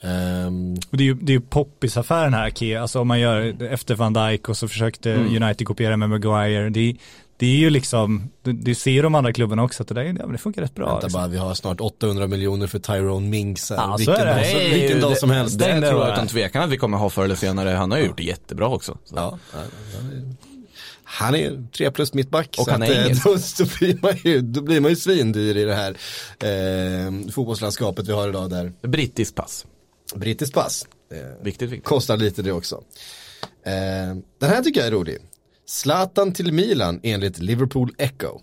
[0.00, 2.80] Ehm, Och det är ju, det är ju poppisaffären här, Ake.
[2.80, 5.42] Alltså om man gör efter Van Dijk och så försökte Mm.
[5.42, 6.70] United kopiera med Maguire.
[6.70, 6.96] Det, är-
[7.38, 10.16] det är ju liksom, det, det ser ju de andra klubbarna också att det där
[10.20, 10.86] ja, det funkar rätt bra.
[10.86, 11.20] Vänta liksom.
[11.20, 13.76] bara, vi har snart 800 miljoner för Tyrone Mings här.
[13.76, 14.34] Ja, så vilken är det.
[14.34, 15.58] dag, som, Nej, vilken dag det- som helst.
[15.58, 17.70] Det Stäng tror jag utan tvekan att vi kommer ha förr eller senare.
[17.70, 18.98] Han har ju gjort det jättebra också.
[19.04, 19.14] Så.
[19.16, 19.38] Ja,
[21.04, 22.56] han är- 3 plus mittback.
[22.58, 23.24] Och han att, är eh, engelsk.
[23.58, 25.90] då, då, blir man ju, då blir man ju svindyr i det här
[26.40, 28.72] eh, fotbollslandskapet vi har idag där.
[28.82, 29.66] Brittiskt pass.
[30.14, 30.86] Brittiskt pass.
[31.12, 31.88] Eh, Viktigt, viktigt.
[31.88, 32.82] kostar lite det också.
[33.66, 33.72] Eh,
[34.40, 35.18] den här tycker jag är rolig.
[35.68, 38.40] Zlatan till Milan enligt Liverpool Echo.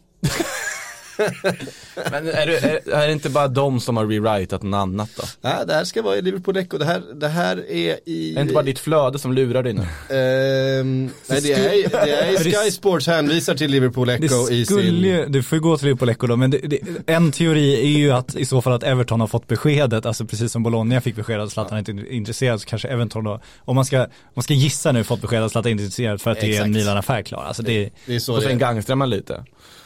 [2.12, 5.24] Men är det, är, är det inte bara de som har rewritat något annat då?
[5.42, 6.78] Nej, det här ska vara i Liverpool Echo.
[6.78, 8.32] Det här, det här är i...
[8.32, 9.82] Är det inte bara ditt flöde som lurar dig nu?
[9.82, 15.32] Ehm, nej, det är, det är Sky Sports hänvisar till Liverpool Echo Det i sin...
[15.32, 18.12] du får ju gå till Liverpool Echo då, men det, det, en teori är ju
[18.12, 21.40] att i så fall att Everton har fått beskedet, alltså precis som Bologna fick besked
[21.40, 24.54] att Zlatan inte är intresserad, så kanske Everton då, om man ska, om man ska
[24.54, 26.70] gissa nu, fått besked att Zlatan inte är intresserad för att det är en Exakt.
[26.70, 27.44] Milan-affär klar.
[27.44, 29.44] Alltså det, Det är så Och sen gangstrar man lite.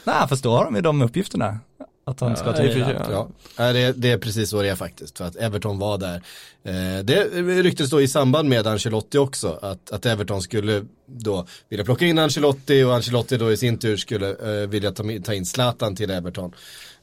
[0.07, 1.59] Nej fast då har de ju de uppgifterna.
[2.05, 3.07] Att han ska till Milan.
[3.11, 3.27] Ja.
[3.57, 5.17] Ja, det, det är precis så det är faktiskt.
[5.17, 6.21] För att Everton var där.
[6.63, 7.23] Eh, det
[7.63, 9.59] ryktes då i samband med Ancelotti också.
[9.61, 13.97] Att, att Everton skulle då vilja plocka in Ancelotti och Ancelotti då i sin tur
[13.97, 16.53] skulle eh, vilja ta, ta in Zlatan till Everton.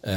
[0.03, 0.15] Eh,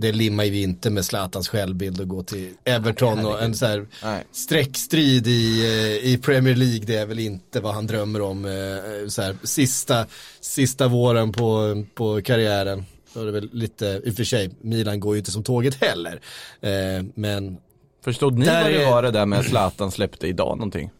[0.00, 3.86] det limmar ju inte med Zlatans självbild att gå till Everton och en så här
[4.32, 6.84] streckstrid i, eh, i Premier League.
[6.86, 8.44] Det är väl inte vad han drömmer om.
[8.44, 10.06] eh, Så här, sista,
[10.40, 12.84] sista våren på, på karriären.
[13.14, 15.74] Då är det väl lite, i och för sig, Milan går ju inte som tåget
[15.74, 16.20] heller.
[16.60, 17.56] Eh, men
[18.04, 20.90] Förstod ni vad det var det där med Zlatan släppte idag någonting?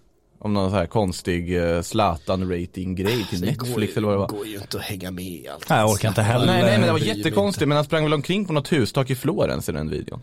[0.42, 4.28] Om någon så här konstig uh, Zlatan-rating-grej till Netflix eller vad det var.
[4.28, 5.68] går ju inte att hänga med i allt.
[5.68, 6.46] Nej, jag orkar inte heller.
[6.46, 9.14] Nej, nej men det var jättekonstigt, men han sprang väl omkring på något hustak i
[9.14, 10.22] Florens i den videon.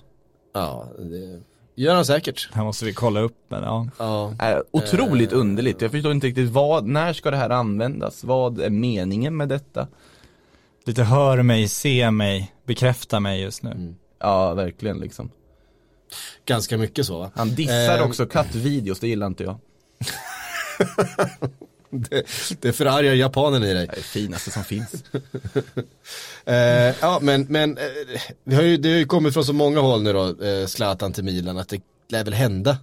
[0.53, 1.41] Ja, det
[1.82, 2.49] gör han säkert.
[2.53, 3.88] Här måste vi kolla upp, men ja.
[3.97, 4.34] Ja.
[4.51, 8.24] Äh, otroligt underligt, jag förstår inte riktigt vad, när ska det här användas?
[8.24, 9.88] Vad är meningen med detta?
[10.86, 13.95] Lite hör mig, se mig, bekräfta mig just nu.
[14.20, 15.30] Ja, verkligen liksom.
[16.45, 17.32] Ganska mycket så va?
[17.36, 19.59] Han dissar Eh, också kattvideos, det gillar inte jag.
[21.89, 22.24] Det,
[22.62, 23.88] det förargar japanen i dig.
[23.88, 24.91] Det är det finaste som finns.
[26.45, 27.84] Eh, ja men, men eh,
[28.43, 31.14] vi har ju, det har ju kommit från så många håll nu då, eh, Zlatan
[31.14, 32.78] till Milan, att det lär väl hända.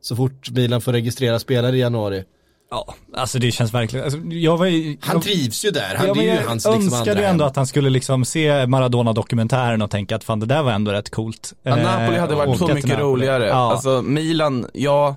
[0.00, 2.24] Så fort Milan får registrera spelare i januari.
[2.70, 6.06] Ja, alltså det känns verkligen, alltså, jag var ju, Han jag, trivs ju där, han,
[6.06, 7.50] ja, det är ju jag hans liksom önskade ju ändå hem.
[7.50, 11.10] att han skulle liksom se Maradona-dokumentären och tänka att fan det där var ändå rätt
[11.10, 11.52] coolt.
[11.62, 13.04] Ja, Napoli hade Eh, varit så mycket Napoli.
[13.04, 13.46] roligare.
[13.46, 13.72] Ja.
[13.72, 15.16] Alltså Milan, ja,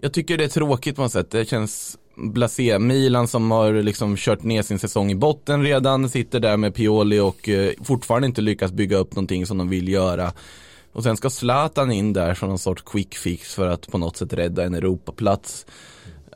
[0.00, 1.30] Jag tycker det är tråkigt på något sätt.
[1.30, 2.78] Det känns blasé.
[2.78, 7.20] Milan som har liksom kört ner sin säsong i botten redan, sitter där med Pioli
[7.20, 10.32] och eh, fortfarande inte lyckas bygga upp någonting som de vill göra.
[10.92, 14.16] Och sen ska Zlatan in där som någon sorts quick fix för att på något
[14.16, 15.66] sätt rädda en Europaplats.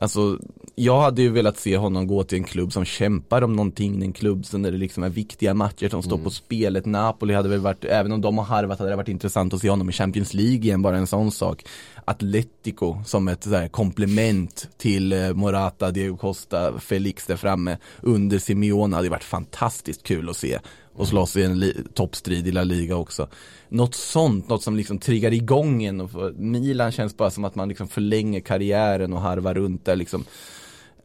[0.01, 0.39] Alltså,
[0.75, 4.13] jag hade ju velat se honom gå till en klubb som kämpar om någonting, en
[4.13, 6.75] klubb som där det liksom är viktiga matcher som står på spel.
[6.75, 9.61] Ett Napoli hade väl varit, även om de har harvat hade det varit intressant att
[9.61, 11.65] se honom i Champions League igen, bara en sån sak.
[12.05, 18.39] Atletico som ett så här komplement till eh, Morata, Diego Costa, Felix där framme under
[18.39, 20.59] Simeone hade varit fantastiskt kul att se.
[20.99, 23.27] Och slåss i en toppstrid i La Liga också.
[23.69, 27.69] Något sånt, något som liksom triggar igång en och Milan känns bara som att man
[27.69, 30.25] liksom förlänger karriären och harvar runt där liksom.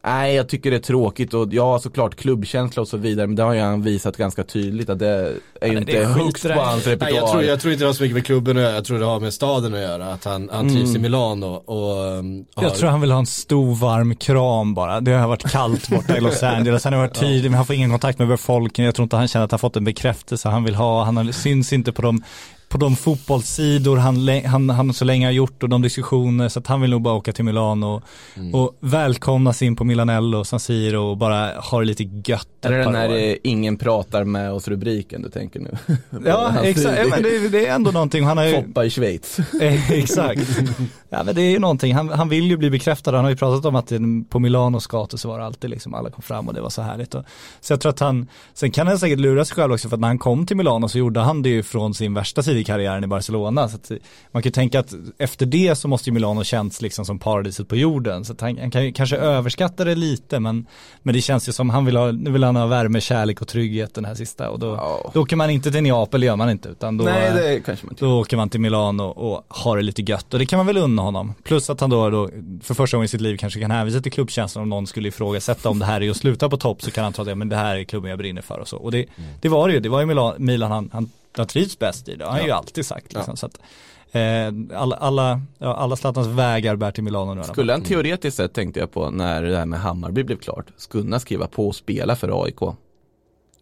[0.05, 3.43] Nej, jag tycker det är tråkigt och ja, såklart klubbkänsla och så vidare, men det
[3.43, 6.85] har ju han visat ganska tydligt att det är ju inte är högst på hans
[6.85, 7.17] Nej, repertoar.
[7.17, 8.99] jag, tror, jag tror inte det har så mycket med klubben att göra, jag tror
[8.99, 10.13] det har med staden att göra.
[10.13, 13.25] Att han, han trivs i Milano och um, har, Jag tror han vill ha en
[13.25, 15.01] stor varm kram bara.
[15.01, 16.83] Det har varit kallt borta i Los Angeles.
[16.83, 18.85] Han har varit tydlig, men han får ingen kontakt med befolkningen.
[18.85, 21.03] Jag tror inte han känner att han fått en bekräftelse han vill ha.
[21.03, 22.23] Han syns inte på de,
[22.75, 26.49] på de fotbollssidor han, han, han så länge har gjort och de diskussioner.
[26.49, 28.01] Så att han vill nog bara åka till Milano och,
[28.37, 28.55] Mm.
[28.55, 32.77] och välkomnas in på Milanello, San Siro och bara ha det lite gött Är det
[32.77, 33.15] den här år.
[33.17, 35.77] eh, ingen pratar med oss rubriken du tänker nu?
[36.25, 36.97] Ja, exakt.
[36.99, 38.23] Ja, men det, det är ändå någonting.
[38.23, 39.37] Han har ju, Foppa i Schweiz.
[39.61, 40.41] Eh, Exakt.
[41.09, 43.37] Ja men det är ju någonting, han, han vill ju bli bekräftad, han har ju
[43.37, 43.91] pratat om att
[44.29, 46.81] på Milanos gator så var det alltid liksom, alla kom fram och det var så
[46.81, 47.15] härligt.
[47.15, 47.23] Och,
[47.61, 50.01] så jag tror att han, sen kan han säkert lura sig själv också för att
[50.01, 52.63] när han kom till Milano så gjorde han det ju från sin värsta tid i
[52.65, 53.69] karriären i Barcelona.
[53.69, 53.77] Så
[54.31, 57.67] man kan ju tänka att efter det så måste ju Milano känts liksom som paradiset
[57.67, 58.25] på jorden.
[58.25, 60.65] Så han, han kan ju kanske överskatta det lite men,
[61.03, 63.47] men det känns ju som han vill ha, nu vill han ha värme, kärlek och
[63.47, 65.11] trygghet den här sista och då, Ja.
[65.13, 67.91] då åker man inte till Neapel, gör man inte utan då Nej, det kanske man
[67.93, 68.05] inte.
[68.05, 70.77] då åker man till Milano och har det lite gött och det kan man väl
[70.77, 71.33] unna honom.
[71.43, 72.29] Plus att han då, då
[72.63, 75.69] för första gången i sitt liv kanske kan hänvisa till klubbkänslan om någon skulle ifrågasätta
[75.69, 77.55] om det här är att sluta på topp så kan han ta det, men det
[77.55, 78.77] här är klubben jag brinner för och så.
[78.77, 79.05] Och det,
[79.41, 82.15] det var det ju, det var ju Milan, Milan han, han, han trivs bäst i
[82.15, 83.37] det, han har ju alltid sagt liksom.
[83.37, 83.59] Så att,
[84.11, 87.43] eh, alla, alla, ja, alla Zlatans vägar bär till Milano nu.
[87.43, 90.65] Skulle han teoretiskt sett tänkte jag på när det här med Hammarby blev klart,
[91.11, 92.61] han skriva på och spela för AIK?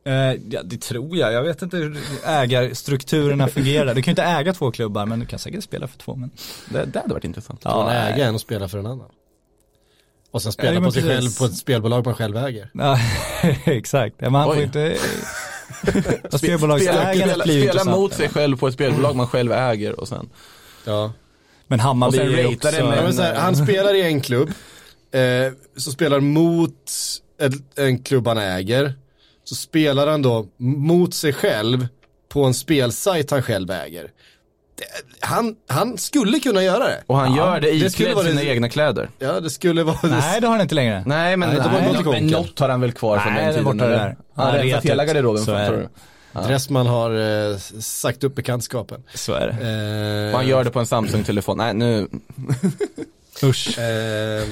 [0.05, 0.13] Eh,
[0.49, 1.34] ja, det tror jag.
[1.34, 3.95] Jag vet inte hur ägarstrukturerna fungerar.
[3.95, 6.15] Du kan ju inte äga två klubbar, men du kan säkert spela för två.
[6.15, 6.32] Men...
[6.69, 7.61] Det, det hade varit intressant.
[7.63, 8.13] Från nej.
[8.13, 9.09] äga en och spela för en annan.
[10.32, 11.17] Och sen Ja, spela men på sig precis.
[11.17, 12.69] själv på ett spelbolag man själv äger.
[12.74, 12.99] Ja,
[13.65, 14.15] exakt.
[14.19, 14.63] Ja, man får Oj.
[14.63, 14.95] inte...
[16.38, 20.30] Spela, spela, spela mot sig själv på ett spelbolag man själv äger och sen.
[20.86, 21.13] Ja.
[21.67, 22.71] Men Hammarby Och sen också...
[22.71, 24.49] det med- Ja, men så här, han spelar i en klubb,
[25.11, 26.91] eh, så spelar mot
[27.41, 28.93] en, en klubb han äger,
[29.43, 31.88] så spelar han då mot sig själv
[32.30, 34.11] på en spelsajt han själv äger.
[35.20, 37.04] Han, han skulle kunna göra det.
[37.08, 39.10] Och han gör det iklädd vara sina det- egna kläder.
[39.20, 41.04] Ja, det skulle vara Nej, det har han inte längre.
[41.06, 43.46] Nej men, Nej, det var nej, något men något har han väl kvar från Nej,
[43.46, 43.78] den det är tiden.
[43.78, 44.16] borta det där.
[44.36, 45.88] Han har rensat hela garderoben tror du?
[46.48, 47.12] Dressman har
[47.52, 49.04] eh, sagt upp bekantskapen.
[49.14, 49.54] Så är det.
[50.28, 51.58] Eh, Och han gör det på en Samsung-telefon.
[51.58, 52.08] Nej nu,
[53.44, 53.80] Usch.
[53.80, 54.44] Eh,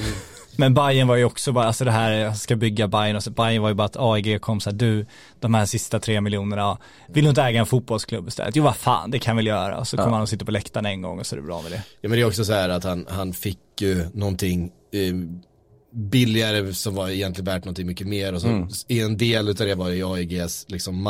[0.56, 3.30] Men Bayern var ju också bara, alltså det här, jag ska bygga Bayern och så,
[3.30, 5.06] Bayern var ju bara att AEG kom så här, du,
[5.40, 6.78] de här sista tre miljonerna,
[7.08, 8.56] vill du inte äga en fotbollsklubb istället?
[8.56, 9.78] Jo vad fan, det kan vi väl göra.
[9.78, 11.62] Och så kommer han och sitter på läktaren en gång och så är det bra
[11.62, 11.82] med det.
[12.00, 15.14] Ja men det är också så här att han, han fick ju någonting eh,
[15.94, 18.68] billigare som var egentligen värt någonting mycket mer och så Mm.
[18.88, 21.02] en del utav det var ju AEGs liksom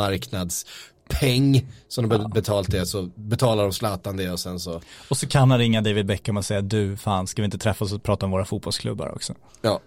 [1.13, 2.29] marknadspeng som de ja.
[2.29, 5.81] betalt det så betalar de Zlatan det och sen så Och så kan han ringa
[5.81, 9.15] David Beckham och säga, du fan, ska vi inte träffas och prata om våra fotbollsklubbar
[9.15, 9.35] också?
[9.63, 9.81] ja.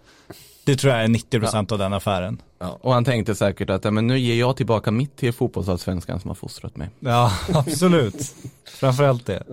[0.65, 2.41] Det tror jag är 90% av den affären.
[2.59, 6.29] och han tänkte säkert att ja, men nu ger jag tillbaka mitt till fotbollsallsvenskan som
[6.29, 6.89] har fostrat mig.
[6.99, 8.35] Ja, absolut.
[8.65, 9.43] Framförallt det.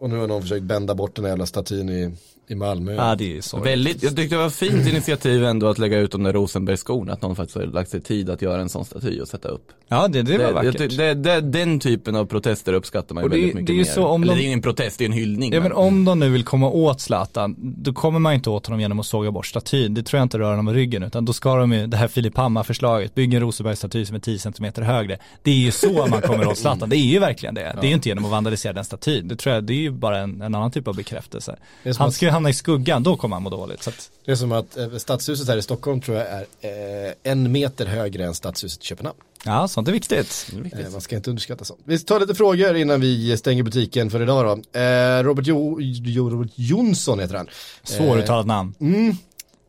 [0.00, 2.14] Och nu har någon försökt bända bort den här jävla statyn i,
[2.50, 2.94] i Malmö.
[2.94, 3.60] Ja, det är.
[3.64, 7.22] Väldigt, jag tyckte det var fint initiativ ändå att lägga ut de där Rosenbergsskorna, att
[7.22, 9.68] någon faktiskt har lagt sig tid att göra en sån staty och sätta upp.
[9.88, 10.74] Ja, det, det var vackert.
[10.80, 13.80] tyck- det, det, den typen av protester uppskattar man ju väldigt mycket det är ju
[13.80, 13.90] mer.
[13.90, 15.52] så om Eller de- det är ingen protest, det är en hyllning.
[15.52, 18.80] Ja men om de nu vill komma åt Zlatan, då kommer man inte åt honom
[18.80, 19.94] genom att såga bort statyn.
[19.94, 22.08] Det tror jag inte rör honom i ryggen, utan då ska de ju, det här
[22.08, 25.18] Filip Hammar-förslaget, bygga en Rosenberg-staty som är 10 cm högre.
[25.42, 27.76] Det är ju så man kommer åt Zlatan, det är ju verkligen det.
[27.80, 29.28] Det är ju inte genom att vandalisera den statyn.
[29.28, 31.56] Det tror jag, det är ju bara en, en annan typ av bekräftelse.
[31.98, 33.82] Han ska ju hamna i skuggan, då kommer han må dåligt.
[33.82, 37.12] Så att, Det är som att eh, stadshuset här i Stockholm tror jag är eh,
[37.22, 39.18] en meter högre än stadshuset i Köpenhamn.
[39.44, 40.46] ja, sånt är viktigt.
[40.72, 41.80] Eh, man ska inte underskatta sånt.
[41.84, 44.80] Vi tar lite frågor innan vi stänger butiken för idag då.
[44.80, 47.48] Eh, Robert, jo, jo, Robert Jonsson heter han.
[47.82, 48.74] Svåruttalat namn.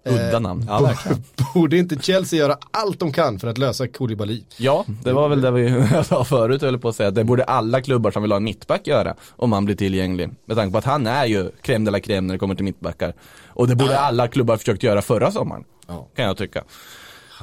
[0.05, 0.65] Udda namn.
[0.69, 1.23] Ja, verkligen.
[1.53, 4.41] Borde inte Chelsea göra allt de kan för att lösa Koulibaly?
[4.57, 7.11] Ja, det var väl det vi sa förut, höll på att säga.
[7.11, 10.29] Det borde alla klubbar som vill ha en mittback göra, om han blir tillgänglig.
[10.45, 12.65] Med tanke på att han är ju crème de la crème när det kommer till
[12.65, 13.13] mittbackar.
[13.47, 16.07] Och det borde alla klubbar försökt göra förra sommaren, Ja.
[16.15, 16.63] kan jag tycka.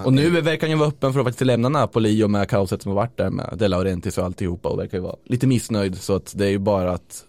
[0.04, 2.82] Och nu verkar han ju vara öppen för att faktiskt lämna Napoli och med kaoset
[2.82, 5.98] som har varit där med De Laurentiis och alltihopa och verkar ju vara lite missnöjd.
[5.98, 7.24] Så att det är ju bara att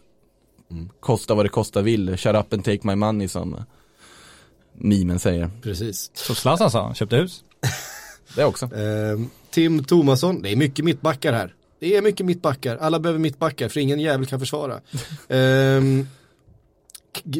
[0.99, 2.17] kosta vad det kosta vill.
[2.17, 3.55] Shut up and take my money som
[4.79, 5.49] mimen säger.
[5.61, 6.11] Precis.
[6.13, 7.43] Så Zlatan sa, köpte hus.
[8.35, 8.65] Det också.
[8.65, 9.19] Eh,
[9.51, 11.53] Tim Thomasson, det är mycket mittbackar här.
[11.79, 14.79] Det är mycket mittbackar, alla behöver mittbackar för ingen jävel kan försvara.
[15.29, 16.07] Ehm,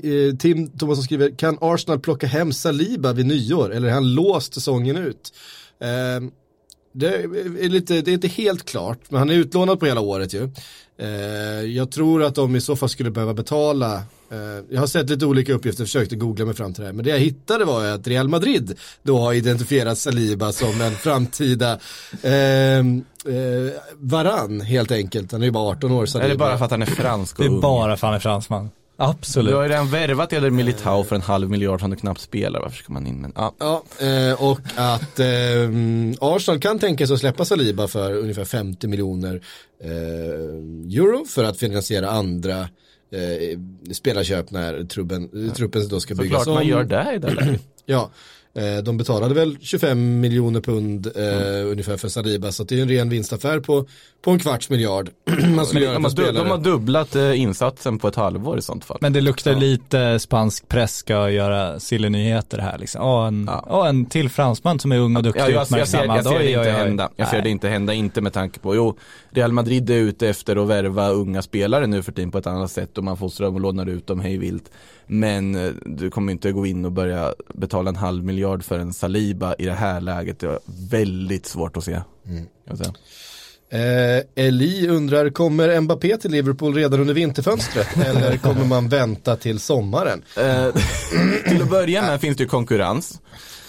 [0.03, 4.53] eh, Tim Thomasson skriver, kan Arsenal plocka hem Saliba vid nyår eller är han låst
[4.53, 5.33] säsongen ut?
[5.79, 6.31] Ehm,
[6.91, 10.33] det är, lite, det är inte helt klart, men han är utlånad på hela året
[10.33, 10.49] ju.
[10.97, 11.09] Eh,
[11.65, 14.03] jag tror att de i så fall skulle behöva betala
[14.69, 16.93] jag har sett lite olika uppgifter, försökte googla mig fram till det här.
[16.93, 21.79] Men det jag hittade var att Real Madrid då har identifierat Saliba som en framtida
[22.23, 22.83] eh, eh,
[23.97, 25.31] varann helt enkelt.
[25.31, 26.05] Han är ju bara 18 år.
[26.05, 26.25] Saliba.
[26.25, 27.61] Är det bara för att han är fransk och Det är ung?
[27.61, 28.69] bara för han är fransman.
[29.01, 29.51] Absolut.
[29.51, 32.59] Du har ju redan värvat Eder Militao för en halv miljard som du knappt spelar,
[32.59, 33.53] varför ska man in med ja.
[33.59, 35.69] Ja, eh, och att eh,
[36.21, 39.41] Arsenal kan tänka sig att släppa Saliba för ungefär 50 miljoner
[39.83, 39.91] eh,
[40.99, 42.69] euro för att finansiera andra
[43.11, 43.59] eh,
[43.93, 47.61] spelarköp när truppen, truppen då ska byggas Såklart man gör det i det läget.
[47.85, 48.11] Ja,
[48.55, 51.67] eh, de betalade väl 25 miljoner pund eh, Mm.
[51.67, 53.85] ungefär för Saliba så det är en ren vinstaffär på,
[54.21, 55.09] på en kvarts miljard.
[55.55, 56.33] Man skulle göra De har, spelare.
[56.43, 58.97] de har dubblat eh, insatsen på ett halvår i sånt fall.
[59.01, 63.01] Men det luktar lite spansk press ska göra silly-nyheter här liksom.
[63.01, 63.65] Åh, en, Ja.
[63.69, 65.87] åh, en till fransman som är ung och duktig Ja, och jag, jag, ser, jag
[65.87, 67.09] ser det inte hända.
[67.15, 67.43] Jag ser Nej.
[67.43, 68.97] det inte hända, inte med tanke på, jo,
[69.31, 72.71] Real Madrid är ute efter att värva unga spelare nu för tiden på ett annat
[72.71, 74.71] sätt och man fostrar dem och lånar ut dem hej vilt.
[75.07, 78.93] Men eh, du kommer inte gå in och börja betala en halv miljard för en
[78.93, 80.39] Saliba i det här läget.
[80.39, 80.59] Det är
[80.89, 82.01] väldigt svårt att se.
[82.65, 82.93] jag säga.
[83.71, 89.59] Eh, Eli undrar, kommer Mbappé till Liverpool redan under vinterfönstret eller kommer man vänta till
[89.59, 90.23] sommaren?
[90.37, 90.67] Eh,
[91.49, 93.21] till att börja med finns det ju konkurrens.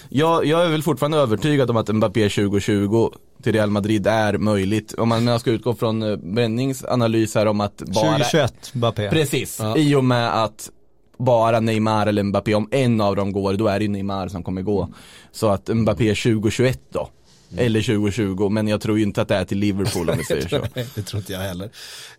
[0.08, 3.10] Jag, jag är väl fortfarande övertygad om att Mbappé 2020
[3.42, 4.92] till Real Madrid är möjligt.
[4.92, 9.10] Om man ska utgå från eh, Brennings analys här om att bara 2021, Mbappé.
[9.10, 10.70] Precis, i och med att
[11.18, 14.42] bara Neymar eller Mbappé, om en av dem går, då är det ju Neymar som
[14.42, 14.88] kommer gå.
[15.32, 17.08] Så att Mbappé 2021 då,
[17.52, 17.66] Mm.
[17.66, 20.48] Eller 2020, men jag tror ju inte att det är till Liverpool om vi säger
[20.48, 20.58] så.
[20.74, 21.70] Nej, det tror inte jag heller.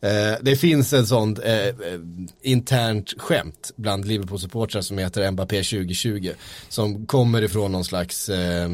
[0.01, 1.73] Eh, det finns en sån eh, eh
[2.41, 6.31] internt skämt bland Liverpool-supportrar som heter Mbappé 2020.
[6.69, 8.69] Som kommer ifrån någon slags eh,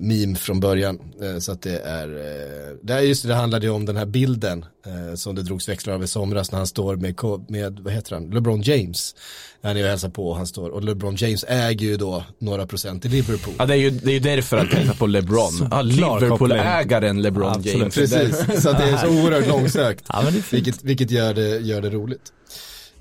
[0.00, 0.98] meme från början.
[1.22, 3.96] Eh, så att det är, eh, det är just det, det handlade ju om den
[3.96, 7.80] här bilden eh, som det drogs växlar av i somras när han står med, med
[7.80, 9.14] vad heter han, LeBron James.
[9.62, 12.66] Han är och hälsar på och han står, och LeBron James äger ju då några
[12.66, 13.54] procent i Liverpool.
[13.58, 15.68] Ja, det är ju, det är ju därför att hälsa på LeBron.
[15.70, 17.76] Ja, Liverpool-ägaren LeBron Absolut.
[17.76, 17.94] James.
[17.94, 20.04] Precis, så att det är så oerhört långsökt.
[20.08, 22.32] Ja, vilket, vilket gör det, gör det roligt.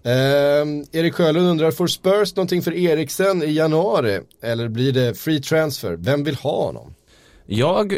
[0.03, 4.19] Ehm, Erik Sjölund undrar, får Spurs någonting för Eriksen i januari?
[4.41, 5.95] Eller blir det free transfer?
[5.99, 6.95] Vem vill ha honom?
[7.45, 7.97] Jag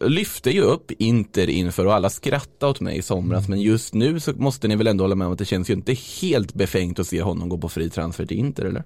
[0.00, 4.20] lyfte ju upp Inter inför och alla skrattade åt mig i somras men just nu
[4.20, 6.98] så måste ni väl ändå hålla med om att det känns ju inte helt befängt
[6.98, 8.84] att se honom gå på fri transfer till Inter eller?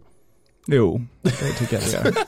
[0.67, 2.15] Jo, det tycker jag det gör.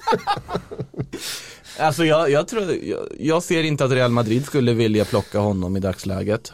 [1.79, 5.77] Alltså jag, jag tror, jag, jag ser inte att Real Madrid skulle vilja plocka honom
[5.77, 6.53] i dagsläget.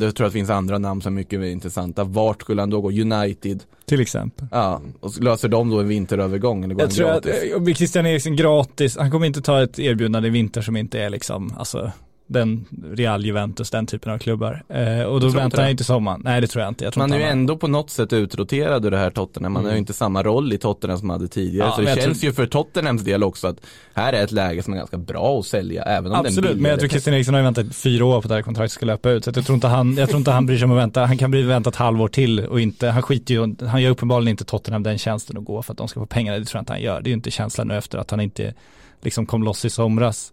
[0.00, 2.04] Jag tror att det finns andra namn som är mycket mer intressanta.
[2.04, 2.90] Vart skulle han då gå?
[2.90, 3.62] United?
[3.86, 4.46] Till exempel.
[4.50, 7.52] Ja, och löser de då en vinterövergång eller går Jag tror att, gratis?
[7.52, 11.00] eh, blir Christian Eriksen gratis, han kommer inte ta ett erbjudande i vinter som inte
[11.00, 11.92] är liksom, alltså
[12.30, 14.62] den Real Juventus, den typen av klubbar.
[14.68, 16.20] Eh, och då väntar han inte sommaren.
[16.24, 16.84] Nej det tror jag inte.
[16.84, 18.96] Jag tror Man är inte ju han har- ändå på något sätt utroterad ur det
[18.98, 19.52] här Tottenham.
[19.52, 21.68] Man har ju inte samma roll i Tottenham som man hade tidigare.
[21.68, 23.56] Ja, så det känns tror- ju för Tottenhams del också att
[23.94, 25.82] här är ett läge som är ganska bra att sälja.
[25.82, 28.18] Även om Absolut, den men jag tror Christian Eriksen har ju väntat fyra år på
[28.18, 29.24] att det här kontraktet ska löpa ut.
[29.24, 31.04] Så jag tror inte han, jag tror inte han bryr sig om att vänta.
[31.06, 34.28] Han kan bli vänta ett halvår till och inte, han skiter ju, han gör uppenbarligen
[34.30, 36.38] inte Tottenham den tjänsten att gå för att de ska få pengarna.
[36.38, 37.00] Det tror jag inte han gör.
[37.00, 38.54] Det är ju inte känslan nu efter att han inte
[39.02, 40.32] liksom kom loss i somras.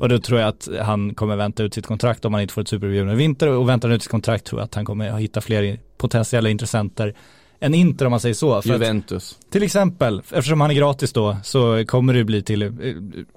[0.00, 2.62] Och då tror jag att han kommer vänta ut sitt kontrakt om han inte får
[2.62, 5.40] ett supererbjudande i vinter och väntar ut sitt kontrakt tror jag att han kommer hitta
[5.40, 7.14] fler potentiella intressenter
[7.60, 8.62] än Inter om man säger så.
[8.62, 9.38] För att, Juventus.
[9.50, 12.68] till exempel, eftersom han är gratis då, så kommer det bli till eh,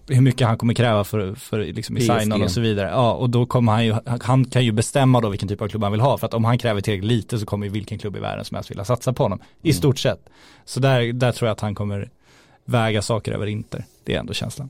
[0.08, 2.90] hur mycket han kommer kräva för, för liksom i sign och så vidare.
[2.90, 5.84] Ja, och då kommer han ju, han kan ju bestämma då vilken typ av klubb
[5.84, 6.18] han vill ha.
[6.18, 8.56] För att om han kräver tillräckligt lite så kommer ju vilken klubb i världen som
[8.56, 9.40] helst vilja satsa på honom.
[9.62, 10.30] I stort sett.
[10.66, 12.10] Så där, där tror jag att han kommer
[12.66, 13.86] väga saker över Inter.
[14.04, 14.70] Det är ändå känslan.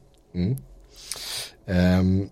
[1.68, 2.30] Ehm,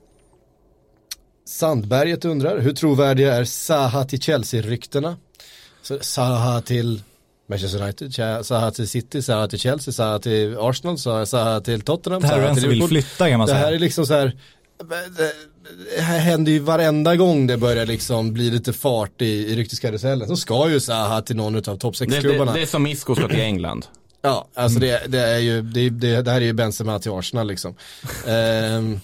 [1.47, 5.17] Sandberget undrar, hur trovärdiga är Zaha till Chelsea-ryktena?
[5.81, 7.01] Så Zaha till
[7.49, 8.13] Manchester United,
[8.45, 12.47] Zaha till City, Zaha till Chelsea, Zaha till Arsenal, Zaha till Tottenham, Det här är
[12.47, 13.75] en till som vill flytta kan man Det här säga.
[13.75, 14.37] är liksom så här,
[15.17, 15.33] det,
[15.95, 20.27] det här händer ju varenda gång det börjar liksom bli lite fart i, i rykteskarusellen.
[20.27, 22.53] Så ska ju Zaha till någon av topp Det, det, 6-klubbarna.
[22.53, 23.85] det är som Isco ska till England.
[24.21, 27.47] Ja, alltså det, det är ju, det, det, det här är ju Benzema till Arsenal
[27.47, 27.75] liksom.
[28.27, 28.99] Ehm,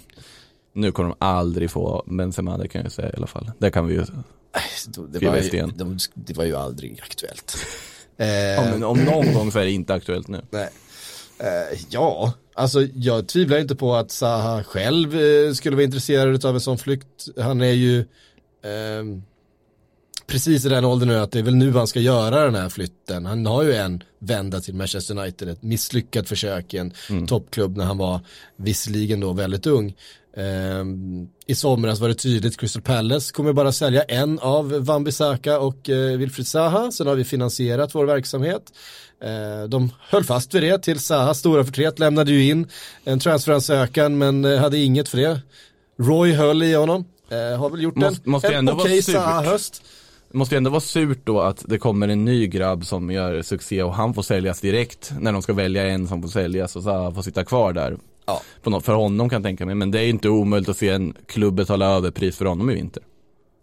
[0.74, 3.52] Nu kommer de aldrig få Benzema, det kan jag säga i alla fall.
[3.58, 4.06] Det kan vi ju.
[5.10, 7.58] det, var ju, de, det var ju aldrig aktuellt.
[8.18, 10.42] Om, Ehm, om någon gång så är det inte aktuellt nu.
[10.52, 10.70] nej.
[11.40, 16.56] Eh, ja, alltså jag tvivlar inte på att Zaha själv eh, skulle vara intresserad av
[16.56, 17.28] en sån flykt.
[17.38, 18.06] Han är ju
[18.64, 19.24] ehm,
[20.28, 22.70] precis i den åldern nu att det är väl nu han ska göra den här
[22.70, 23.26] flytten.
[23.26, 26.94] Han har ju en vända till Manchester United, ett misslyckat försök i en
[27.28, 28.20] toppklubb när han var
[28.56, 29.96] visserligen då väldigt ung.
[30.38, 35.60] Ehm, I somras var det tydligt, Crystal Palace kommer bara sälja en av Van Bissaka
[35.60, 38.62] och uh, Wilfried Zaha, sen har vi finansierat vår verksamhet.
[39.24, 42.68] Eh, de höll fast vid det till Zahas stora förtret, lämnade ju in
[43.04, 45.42] en transferansökan men eh, hade inget för det.
[46.00, 49.16] Roy höll i honom, eh, har väl gjort Måste- en, måste en okej surt.
[49.16, 49.84] Zaha-höst.
[50.34, 53.84] Måste ju ändå vara surt då att det kommer en ny grabb som gör succé
[53.84, 57.12] och han får säljas direkt när de ska välja en som får säljas och så
[57.16, 57.98] får sitta kvar där.
[58.32, 58.42] Ja.
[58.64, 60.90] På något, för honom kan jag tänka mig, men det är inte omöjligt att se
[60.90, 63.04] en klubb betala överpris för honom i vinter.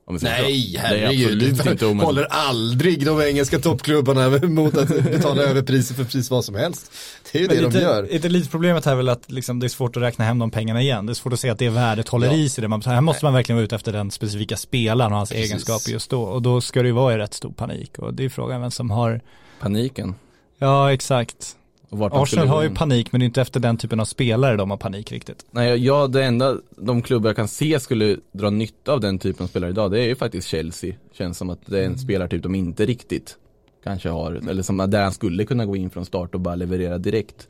[0.09, 0.13] Så.
[0.15, 1.27] Nej, Det är herregud.
[1.43, 2.05] absolut inte omöjligt.
[2.07, 6.93] håller aldrig de engelska toppklubbarna mot att betala överpriser för precis vad som helst.
[7.33, 8.03] Det är ju det Men de gör.
[8.03, 10.39] lite, lite, lite problemet här är väl att liksom, det är svårt att räkna hem
[10.39, 11.07] de pengarna igen.
[11.07, 12.33] Det är svårt att se att det värdet håller Ja.
[12.35, 12.63] i sig.
[12.63, 12.69] Det.
[12.69, 15.47] Man, här måste man verkligen vara ute efter den specifika spelaren och hans Precis.
[15.51, 16.23] egenskaper just då.
[16.23, 17.99] Och då ska det ju vara i rätt stor panik.
[17.99, 19.21] Och det är frågan vem som har,
[19.61, 20.15] Paniken.
[20.59, 21.57] ja exakt.
[21.91, 24.77] Arsenal har ju panik men det är inte efter den typen av spelare de har
[24.77, 25.47] panik riktigt.
[25.51, 29.45] Nej, ja, det enda de klubbar jag kan se skulle dra nytta av den typen
[29.45, 30.95] av spelare idag, det är ju faktiskt Chelsea.
[31.13, 33.37] Känns som att det är en spelartyp de inte riktigt
[33.85, 36.99] kanske har, eller som där han skulle kunna gå in från start och bara leverera
[36.99, 37.49] direkt.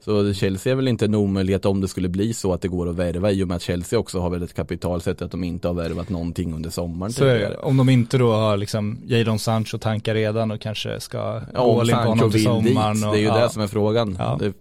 [0.00, 2.88] Så Chelsea är väl inte en omöjlighet om det skulle bli så att det går
[2.88, 5.44] att värva i och med att Chelsea också har väl ett kapital sett att de
[5.44, 7.56] inte har värvat någonting under sommaren Så är det.
[7.56, 11.18] om de inte då har liksom Jadon Sancho tankar redan och kanske ska
[11.54, 13.04] Ja, gå all in på honom till dit, sommaren.
[13.04, 13.38] Och, det är ju ja.
[13.40, 14.16] det som är frågan.
[14.18, 14.36] Ja.
[14.40, 14.52] Det,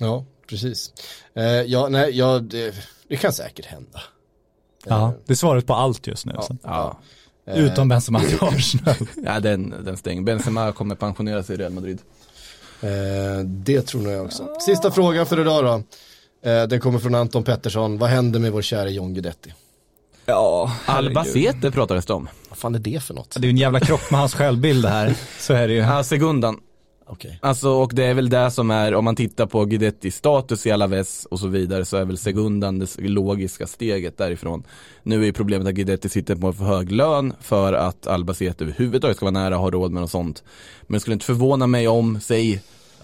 [0.00, 0.92] Ja, precis.
[1.36, 2.74] Eh, ja, nej, ja, det,
[3.08, 4.00] det kan säkert hända.
[4.86, 6.32] Ja, det är svaret på allt just nu.
[6.36, 6.42] Ja.
[6.42, 6.56] så.
[6.62, 6.98] ja.
[7.46, 8.94] Utom Benzema till Arsenal.
[9.24, 10.22] ja, den, den stänger.
[10.22, 11.98] Benzema kommer pensionera sig i Real Madrid.
[12.84, 14.48] Eh, det tror nog jag också.
[14.60, 15.82] Sista frågan för idag då.
[16.50, 17.98] Eh, den kommer från Anton Pettersson.
[17.98, 19.52] Vad händer med vår kära John Guidetti?
[20.26, 22.28] Ja, Albacete pratades det om.
[22.48, 23.30] Vad fan är det för något?
[23.30, 25.14] Det är ju en jävla krock med hans självbild här.
[25.38, 25.80] Så är det ju.
[25.80, 26.60] Ja, Segundan.
[27.06, 27.38] Okej.
[27.42, 30.70] Alltså och det är väl det som är, om man tittar på Guidettis status i
[30.70, 34.62] Alaves och så vidare så är väl Segundan det logiska steget därifrån.
[35.02, 38.64] Nu är ju problemet att Guidetti sitter på en för hög lön för att Albacete
[38.64, 40.42] överhuvudtaget ska vara nära och ha råd med något sånt.
[40.82, 42.62] Men det skulle inte förvåna mig om, säg,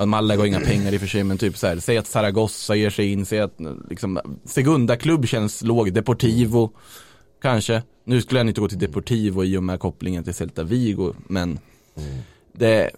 [0.09, 2.75] Malaga har inga pengar i och för sig men typ så här, säg att Zaragoza
[2.75, 6.71] ger sig in, säg att liksom, Segunda-klubb känns låg, Deportivo
[7.43, 7.83] kanske.
[8.05, 11.59] Nu skulle han inte gå till Deportivo i och med kopplingen till Celta Vigo men
[12.53, 12.91] det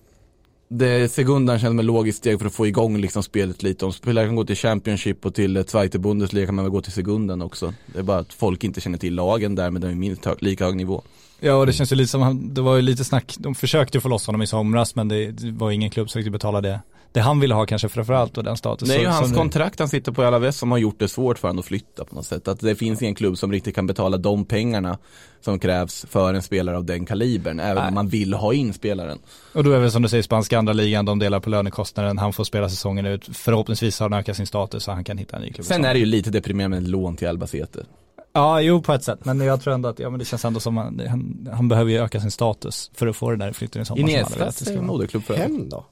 [0.75, 3.85] det segundan känns som ett logiskt steg för att få igång liksom spelet lite.
[3.85, 6.93] Om spelare kan gå till Championship och till Zweite Bundesliga kan man väl gå till
[6.93, 7.75] segundan också.
[7.87, 10.65] Det är bara att folk inte känner till lagen där men de är minst lika
[10.65, 11.03] hög nivå.
[11.45, 13.97] Ja och det känns ju lite som, han- det var ju lite snack, de försökte
[13.99, 16.69] ju få loss honom i somras men det, det var ingen klubb som riktigt betalade
[16.69, 16.81] det.
[17.13, 18.89] Det han ville ha kanske framförallt och den status.
[18.89, 21.09] Det är ju hans som- kontrakt han sitter på i Alaves som har gjort det
[21.09, 22.49] svårt för honom att flytta på något sätt.
[22.49, 24.99] Att det finns ingen klubb som riktigt kan betala de pengarna
[25.41, 27.61] som krävs för en spelare av den kalibern.
[27.61, 27.89] Även Nej.
[27.89, 29.19] om man vill ha in spelaren.
[29.55, 32.33] Och då är det som du säger spanska andra ligan, de delar på lönekostnaden, han
[32.33, 33.29] får spela säsongen ut.
[33.37, 35.67] Förhoppningsvis har han ökat sin status så han kan hitta en ny klubb.
[35.67, 37.85] Sen är det ju lite deprimerande med lån till Albacete.
[38.33, 39.25] Ja, jo på ett sätt.
[39.25, 41.91] Men jag tror ändå att, ja men det känns ändå som han, han, han behöver
[41.91, 44.03] ju öka sin status för att få den där flytten i sommar.
[44.03, 45.85] det Iniestas moderklubb för Hem då?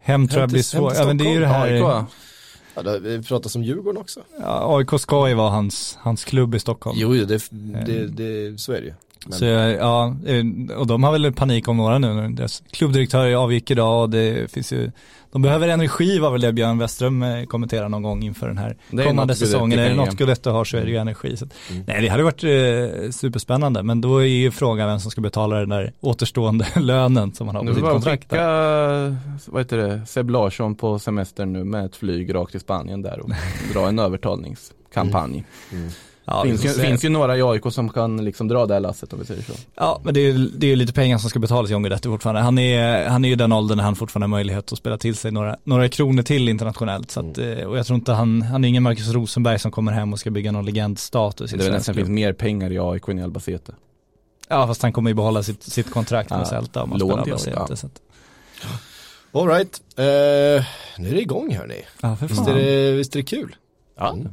[0.00, 0.92] Hem tror jag blir svårt.
[0.96, 1.82] Ja men det är ju det här, AIK.
[1.82, 2.06] ja,
[2.74, 4.20] Ja, då, vi pratar om Djurgården också.
[4.42, 6.96] AIK ska ju vara hans, hans klubb i Stockholm.
[7.00, 7.48] Jo, jo det,
[7.86, 8.94] det, det, så är det ju.
[9.26, 12.28] Men- Så ja, eh, och de har väl panik om några nu.
[12.28, 14.90] Deras klubbdirektör avgick idag och det finns ju,
[15.32, 18.76] de behöver energi var väl det Björn Westström eh, kommenterade någon gång inför den här
[19.06, 19.78] kommande säsongen.
[19.78, 20.16] Är det något ge.
[20.16, 21.36] Guidetti har så är det ju energi.
[21.36, 21.84] Så Mm.
[21.86, 25.56] Nej det hade varit eh, superspännande men då är ju frågan vem som ska betala
[25.60, 28.30] den där återstående lönen som man har Nu på sitt kontrakt.
[28.30, 29.16] där.
[29.46, 33.20] vad heter det, Seb Larsson på semester nu med ett flyg rakt till Spanien där
[33.20, 33.30] och
[33.72, 35.44] dra en övertalningskampanj.
[36.30, 39.12] Ja, finns, ju, finns ju några i AIK som kan liksom dra det här lasset
[39.12, 39.52] om vi säger så.
[39.74, 42.40] Ja, men det är, det är ju lite pengar som ska betalas i Guidetti fortfarande.
[42.40, 44.98] Han är, han är ju i den åldern när han fortfarande har möjlighet att spela
[44.98, 47.10] till sig några, några kronor till internationellt.
[47.10, 47.58] Så att, Mm.
[47.58, 50.20] eh, och jag tror inte han, han är ingen Marcus Rosenberg som kommer hem och
[50.20, 53.72] ska bygga någon legendstatus Det är nästan finns mer pengar i AIK än i Albacete.
[54.48, 57.08] Ja, fast han kommer ju behålla sitt, sitt kontrakt med Ja, Celta om han lån
[57.10, 57.56] spelar Albacete.
[57.70, 57.76] Ja.
[57.76, 58.00] Så att,
[59.32, 59.80] All right.
[59.96, 60.04] Eh,
[60.98, 61.82] nu är det igång hörni.
[62.02, 63.56] ja, Visst är det, visst är det kul?
[63.98, 64.12] Ja.
[64.12, 64.28] Mm.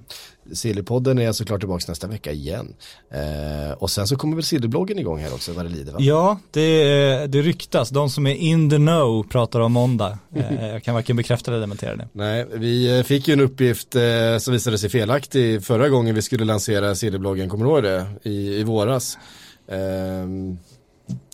[0.54, 2.74] Sillypodden är såklart tillbaka nästa vecka igen.
[3.12, 5.98] Eh, och sen så kommer väl Sillybloggen igång här också vad det lider va?
[6.02, 7.90] Ja, det, det ryktas.
[7.90, 10.20] De som är in the know pratar om måndag.
[10.36, 12.08] Eh, jag kan varken bekräfta eller dementera det.
[12.12, 16.22] Nej, vi eh, fick ju en uppgift eh, som visade sig felaktig förra gången vi
[16.22, 18.06] skulle lansera Sillybloggen, kommer du ihåg det?
[18.24, 19.18] I, i våras.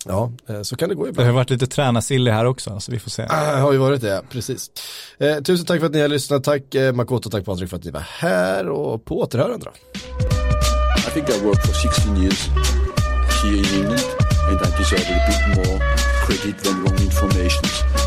[0.06, 1.26] Ja, eh, så kan det gå Det ibland.
[1.28, 3.26] har varit lite tränarsilly här också, så vi får se.
[3.30, 4.70] Ah, har ju varit det, precis.
[5.18, 7.84] Eh, tusen tack för att ni har lyssnat, tack eh, Makoto, tack Patrik för att
[7.84, 9.72] ni var här och på återhörande då.
[10.98, 12.48] I think I worked for 16 years
[13.42, 14.00] here in England,
[14.48, 15.80] and I deserve a bit more
[16.26, 18.01] credit than wrong information.